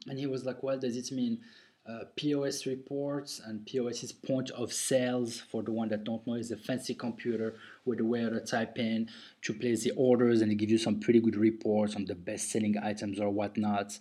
and 0.08 0.18
he 0.18 0.26
was 0.26 0.44
like, 0.44 0.62
"What 0.62 0.80
does 0.80 0.96
it 0.96 1.12
mean?" 1.12 1.40
Uh, 1.88 2.04
POS 2.14 2.66
reports 2.66 3.40
and 3.44 3.66
POS 3.66 4.02
is 4.02 4.12
point 4.12 4.50
of 4.50 4.72
sales. 4.72 5.40
For 5.40 5.62
the 5.62 5.72
one 5.72 5.88
that 5.88 6.04
don't 6.04 6.24
know, 6.26 6.34
is 6.34 6.50
a 6.50 6.56
fancy 6.56 6.94
computer 6.94 7.54
where 7.84 7.96
the 7.96 8.04
way 8.04 8.20
to 8.20 8.40
type 8.40 8.78
in 8.78 9.08
to 9.42 9.54
place 9.54 9.82
the 9.84 9.92
orders 9.92 10.42
and 10.42 10.52
it 10.52 10.56
gives 10.56 10.72
you 10.72 10.78
some 10.78 11.00
pretty 11.00 11.20
good 11.20 11.36
reports 11.36 11.96
on 11.96 12.04
the 12.04 12.14
best-selling 12.14 12.76
items 12.82 13.18
or 13.18 13.30
whatnot. 13.30 13.98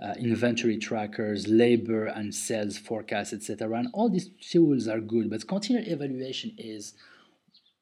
Uh, 0.00 0.14
inventory 0.18 0.76
trackers, 0.76 1.46
labor 1.46 2.06
and 2.06 2.34
sales 2.34 2.76
forecasts, 2.76 3.32
etc. 3.32 3.78
And 3.78 3.88
all 3.94 4.10
these 4.10 4.30
tools 4.40 4.88
are 4.88 5.00
good, 5.00 5.30
but 5.30 5.46
continual 5.46 5.86
evaluation 5.86 6.54
is. 6.58 6.94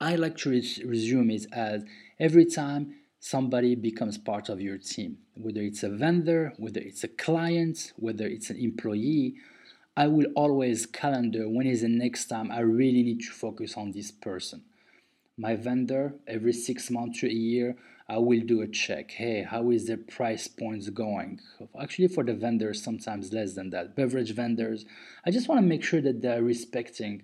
I 0.02 0.16
like 0.16 0.36
to 0.38 0.50
res- 0.50 0.82
resume 0.84 1.30
it 1.30 1.46
as 1.52 1.84
every 2.18 2.46
time 2.46 2.94
somebody 3.20 3.74
becomes 3.74 4.16
part 4.18 4.48
of 4.48 4.60
your 4.60 4.78
team, 4.78 5.18
whether 5.36 5.60
it's 5.60 5.82
a 5.82 5.90
vendor, 5.90 6.52
whether 6.56 6.80
it's 6.80 7.04
a 7.04 7.08
client, 7.08 7.92
whether 7.96 8.26
it's 8.26 8.50
an 8.50 8.56
employee. 8.56 9.34
I 9.96 10.06
will 10.06 10.26
always 10.34 10.86
calendar 10.86 11.48
when 11.48 11.66
is 11.66 11.82
the 11.82 11.88
next 11.88 12.26
time 12.26 12.50
I 12.50 12.60
really 12.60 13.02
need 13.02 13.20
to 13.20 13.30
focus 13.30 13.76
on 13.76 13.92
this 13.92 14.10
person. 14.10 14.62
My 15.36 15.54
vendor, 15.54 16.14
every 16.26 16.54
six 16.54 16.90
months 16.90 17.20
to 17.20 17.26
a 17.26 17.32
year, 17.32 17.76
I 18.08 18.18
will 18.18 18.40
do 18.40 18.62
a 18.62 18.66
check. 18.66 19.12
Hey, 19.12 19.42
how 19.42 19.70
is 19.70 19.86
their 19.86 19.96
price 19.96 20.48
points 20.48 20.88
going? 20.88 21.40
Actually, 21.80 22.08
for 22.08 22.24
the 22.24 22.34
vendors, 22.34 22.82
sometimes 22.82 23.32
less 23.32 23.54
than 23.54 23.70
that. 23.70 23.94
Beverage 23.94 24.34
vendors, 24.34 24.84
I 25.24 25.30
just 25.30 25.48
want 25.48 25.60
to 25.60 25.66
make 25.66 25.84
sure 25.84 26.00
that 26.00 26.20
they're 26.22 26.42
respecting 26.42 27.22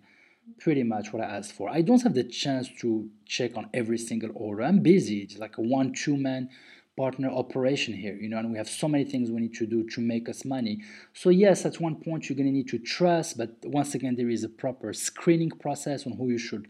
pretty 0.61 0.83
much 0.83 1.13
what 1.13 1.23
I 1.23 1.27
asked 1.27 1.53
for. 1.53 1.69
I 1.69 1.83
don't 1.83 2.03
have 2.03 2.15
the 2.15 2.25
chance 2.25 2.69
to 2.81 3.09
check 3.27 3.57
on 3.57 3.69
every 3.75 3.99
single 3.99 4.31
order. 4.35 4.63
I'm 4.63 4.81
busy. 4.81 5.21
It's 5.21 5.39
like 5.39 5.59
a 5.59 5.63
one, 5.63 5.93
two 5.93 6.17
man 6.17 6.49
partner 6.97 7.29
operation 7.29 7.93
here, 7.93 8.15
you 8.15 8.29
know, 8.29 8.39
and 8.39 8.51
we 8.51 8.57
have 8.57 8.69
so 8.69 8.89
many 8.89 9.05
things 9.05 9.31
we 9.31 9.41
need 9.41 9.55
to 9.55 9.67
do 9.67 9.87
to 9.91 10.01
make 10.01 10.29
us 10.29 10.45
money. 10.45 10.83
So 11.13 11.29
yes, 11.29 11.67
at 11.67 11.79
one 11.79 11.97
point 11.97 12.29
you're 12.29 12.37
going 12.37 12.49
to 12.49 12.53
need 12.53 12.69
to 12.69 12.79
trust, 12.79 13.37
but 13.37 13.51
once 13.65 13.95
again, 13.95 14.17
there 14.17 14.31
is 14.31 14.45
a 14.45 14.49
proper 14.49 14.93
screening 14.95 15.51
process 15.51 16.07
on 16.07 16.13
who 16.13 16.31
you 16.31 16.39
should 16.39 16.69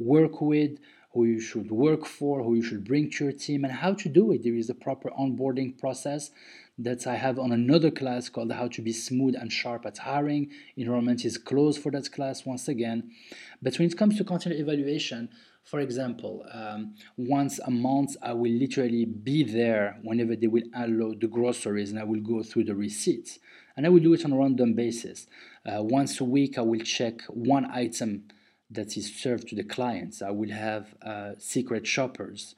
work 0.00 0.40
with, 0.40 0.78
who 1.12 1.24
you 1.24 1.40
should 1.40 1.70
work 1.70 2.04
for, 2.04 2.42
who 2.42 2.56
you 2.56 2.62
should 2.62 2.84
bring 2.84 3.10
to 3.10 3.24
your 3.24 3.32
team, 3.32 3.64
and 3.64 3.72
how 3.72 3.94
to 3.94 4.08
do 4.08 4.32
it. 4.32 4.42
There 4.42 4.54
is 4.54 4.68
a 4.68 4.74
proper 4.74 5.10
onboarding 5.10 5.78
process 5.78 6.30
that 6.78 7.06
I 7.06 7.16
have 7.16 7.38
on 7.38 7.50
another 7.50 7.90
class 7.90 8.28
called 8.28 8.52
How 8.52 8.68
to 8.68 8.80
Be 8.82 8.92
Smooth 8.92 9.34
and 9.34 9.52
Sharp 9.52 9.84
at 9.84 9.98
Hiring. 9.98 10.50
Enrollment 10.76 11.24
is 11.24 11.36
closed 11.36 11.82
for 11.82 11.90
that 11.92 12.12
class 12.12 12.46
once 12.46 12.68
again. 12.68 13.10
But 13.60 13.78
when 13.78 13.88
it 13.88 13.96
comes 13.96 14.16
to 14.18 14.24
content 14.24 14.54
evaluation, 14.54 15.28
for 15.64 15.80
example, 15.80 16.46
um, 16.52 16.94
once 17.16 17.58
a 17.58 17.70
month, 17.70 18.16
I 18.22 18.32
will 18.32 18.52
literally 18.52 19.04
be 19.04 19.42
there 19.42 19.98
whenever 20.02 20.36
they 20.36 20.46
will 20.46 20.62
unload 20.72 21.20
the 21.20 21.26
groceries 21.26 21.90
and 21.90 21.98
I 21.98 22.04
will 22.04 22.20
go 22.20 22.42
through 22.42 22.64
the 22.64 22.74
receipts. 22.74 23.38
And 23.76 23.84
I 23.84 23.90
will 23.90 24.02
do 24.02 24.14
it 24.14 24.24
on 24.24 24.32
a 24.32 24.36
random 24.38 24.74
basis. 24.74 25.26
Uh, 25.66 25.82
once 25.82 26.20
a 26.20 26.24
week, 26.24 26.58
I 26.58 26.62
will 26.62 26.80
check 26.80 27.22
one 27.28 27.66
item 27.66 28.24
that 28.70 28.96
is 28.96 29.14
served 29.14 29.48
to 29.48 29.56
the 29.56 29.64
clients. 29.64 30.22
I 30.22 30.30
will 30.30 30.50
have 30.50 30.94
uh, 31.02 31.32
secret 31.38 31.86
shoppers. 31.86 32.54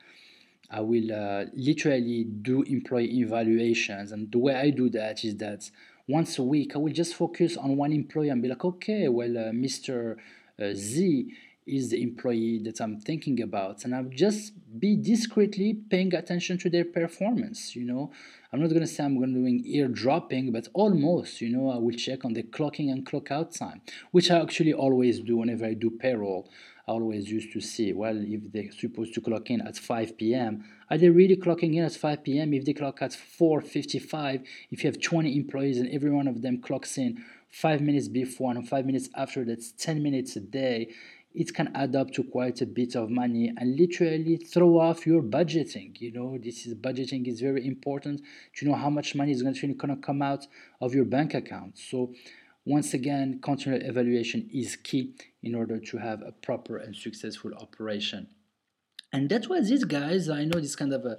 I 0.70 0.80
will 0.80 1.12
uh, 1.12 1.44
literally 1.54 2.24
do 2.24 2.62
employee 2.62 3.20
evaluations. 3.20 4.12
And 4.12 4.30
the 4.30 4.38
way 4.38 4.54
I 4.54 4.70
do 4.70 4.88
that 4.90 5.24
is 5.24 5.36
that 5.38 5.70
once 6.06 6.38
a 6.38 6.42
week, 6.42 6.74
I 6.74 6.78
will 6.78 6.92
just 6.92 7.14
focus 7.14 7.56
on 7.56 7.76
one 7.76 7.92
employee 7.92 8.28
and 8.28 8.40
be 8.42 8.48
like, 8.48 8.64
okay, 8.64 9.08
well, 9.08 9.36
uh, 9.36 9.50
Mr. 9.50 10.16
Uh, 10.60 10.72
Z 10.74 11.32
is 11.76 11.90
the 11.90 12.02
employee 12.02 12.58
that 12.64 12.80
I'm 12.80 13.00
thinking 13.00 13.40
about, 13.40 13.84
and 13.84 13.94
I'll 13.94 14.04
just 14.26 14.52
be 14.78 14.96
discreetly 14.96 15.74
paying 15.74 16.14
attention 16.14 16.58
to 16.58 16.70
their 16.70 16.84
performance. 16.84 17.76
You 17.76 17.84
know, 17.84 18.10
I'm 18.52 18.60
not 18.60 18.72
gonna 18.72 18.86
say 18.86 19.04
I'm 19.04 19.18
gonna 19.18 19.32
doing 19.32 19.62
ear 19.64 19.88
dropping, 19.88 20.52
but 20.52 20.68
almost. 20.72 21.40
You 21.40 21.50
know, 21.50 21.70
I 21.70 21.76
will 21.76 21.96
check 21.96 22.24
on 22.24 22.32
the 22.32 22.42
clocking 22.42 22.90
and 22.90 23.06
clock 23.06 23.30
out 23.30 23.52
time, 23.52 23.80
which 24.10 24.30
I 24.30 24.40
actually 24.40 24.72
always 24.72 25.20
do 25.20 25.36
whenever 25.36 25.64
I 25.64 25.74
do 25.74 25.90
payroll. 25.90 26.50
I 26.88 26.92
always 26.92 27.30
used 27.30 27.52
to 27.52 27.60
see, 27.60 27.92
well, 27.92 28.16
if 28.18 28.50
they're 28.52 28.72
supposed 28.72 29.14
to 29.14 29.20
clock 29.20 29.48
in 29.50 29.60
at 29.60 29.76
5 29.76 30.16
p.m., 30.18 30.64
are 30.90 30.98
they 30.98 31.08
really 31.08 31.36
clocking 31.36 31.76
in 31.76 31.84
at 31.84 31.92
5 31.94 32.24
p.m.? 32.24 32.52
If 32.52 32.64
they 32.64 32.72
clock 32.72 33.00
at 33.00 33.12
4:55, 33.12 34.44
if 34.72 34.82
you 34.82 34.90
have 34.90 35.00
20 35.00 35.36
employees 35.36 35.78
and 35.78 35.88
every 35.90 36.10
one 36.10 36.26
of 36.26 36.42
them 36.42 36.60
clocks 36.60 36.98
in 36.98 37.24
five 37.48 37.80
minutes 37.80 38.08
before 38.08 38.50
and 38.52 38.68
five 38.68 38.86
minutes 38.86 39.08
after, 39.14 39.44
that's 39.44 39.72
10 39.72 40.02
minutes 40.02 40.34
a 40.36 40.40
day 40.40 40.88
it 41.34 41.54
can 41.54 41.70
add 41.74 41.94
up 41.94 42.10
to 42.12 42.24
quite 42.24 42.60
a 42.60 42.66
bit 42.66 42.96
of 42.96 43.08
money 43.08 43.52
and 43.56 43.78
literally 43.78 44.36
throw 44.36 44.78
off 44.78 45.06
your 45.06 45.22
budgeting 45.22 46.00
you 46.00 46.12
know? 46.12 46.38
This 46.42 46.66
is 46.66 46.74
budgeting 46.74 47.26
is 47.28 47.40
very 47.40 47.66
important 47.66 48.22
to 48.56 48.66
know 48.66 48.74
how 48.74 48.90
much 48.90 49.14
money 49.14 49.32
is 49.32 49.42
going 49.42 49.54
to 49.54 49.96
come 49.96 50.22
out 50.22 50.46
of 50.80 50.94
your 50.94 51.04
bank 51.04 51.34
account. 51.34 51.78
So 51.78 52.12
once 52.64 52.94
again 52.94 53.40
continual 53.42 53.80
evaluation 53.82 54.48
is 54.52 54.76
key 54.76 55.14
in 55.42 55.54
order 55.54 55.78
to 55.78 55.98
have 55.98 56.20
a 56.22 56.32
proper 56.32 56.76
and 56.76 56.94
successful 56.94 57.52
operation. 57.54 58.28
And 59.12 59.28
that 59.30 59.48
was 59.48 59.70
it 59.70 59.88
guys. 59.88 60.28
I 60.28 60.44
know 60.44 60.60
this 60.60 60.76
kind 60.76 60.92
of 60.92 61.04
a 61.04 61.16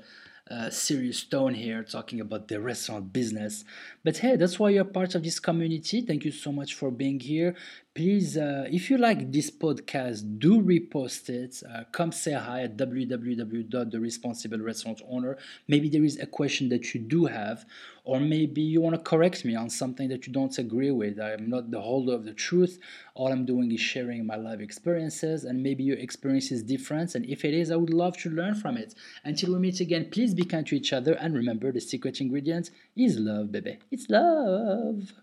serious 0.70 1.24
tone 1.24 1.54
here 1.54 1.84
talking 1.84 2.20
about 2.20 2.48
the 2.48 2.60
restaurant 2.60 3.14
business. 3.14 3.64
But 4.04 4.18
hey, 4.18 4.36
that's 4.36 4.60
why 4.60 4.72
you're 4.72 4.86
part 4.86 5.16
of 5.16 5.24
this 5.24 5.40
community. 5.40 6.02
Thank 6.02 6.26
you 6.26 6.32
so 6.32 6.52
much 6.52 6.74
for 6.74 6.92
being 6.92 7.20
here. 7.20 7.56
Please, 7.94 8.38
uh, 8.38 8.68
if 8.72 8.90
you 8.90 8.98
like 8.98 9.34
this 9.34 9.52
podcast, 9.52 10.40
do 10.40 10.62
repost 10.62 11.28
it. 11.28 11.62
Uh, 11.70 11.84
come 11.92 12.14
say 12.14 12.32
hi 12.32 12.64
at 12.64 12.78
www.theresponsiblerestaurantowner. 12.78 15.36
Maybe 15.68 15.90
there 15.90 16.06
is 16.06 16.18
a 16.18 16.26
question 16.26 16.70
that 16.70 16.94
you 16.94 17.02
do 17.02 17.26
have, 17.26 17.66
or 18.06 18.22
maybe 18.22 18.62
you 18.62 18.80
want 18.80 18.96
to 18.96 19.02
correct 19.02 19.44
me 19.44 19.56
on 19.56 19.70
something 19.70 20.08
that 20.08 20.26
you 20.26 20.32
don't 20.32 20.58
agree 20.58 20.92
with. 20.92 21.20
I'm 21.20 21.50
not 21.50 21.70
the 21.70 21.82
holder 21.82 22.14
of 22.14 22.24
the 22.24 22.34
truth. 22.34 22.80
All 23.14 23.28
I'm 23.28 23.46
doing 23.46 23.74
is 23.74 23.82
sharing 23.82 24.26
my 24.26 24.38
life 24.38 24.62
experiences, 24.62 25.44
and 25.44 25.62
maybe 25.62 25.84
your 25.84 25.98
experience 25.98 26.50
is 26.50 26.64
different. 26.64 27.14
And 27.16 27.26
if 27.26 27.44
it 27.44 27.54
is, 27.54 27.72
I 27.72 27.76
would 27.76 27.94
love 27.94 28.16
to 28.20 28.30
learn 28.30 28.56
from 28.56 28.78
it. 28.78 28.96
Until 29.26 29.52
we 29.52 29.60
meet 29.60 29.82
again, 29.82 30.10
please 30.10 30.34
be 30.42 30.46
kind 30.46 30.66
to 30.68 30.76
each 30.76 30.92
other 30.94 31.14
and 31.14 31.36
remember 31.36 31.72
the 31.72 31.82
secret 31.82 32.20
ingredient 32.20 32.72
is 32.96 33.20
love, 33.20 33.52
baby. 33.52 33.78
It's 33.92 34.10
love. 34.10 35.14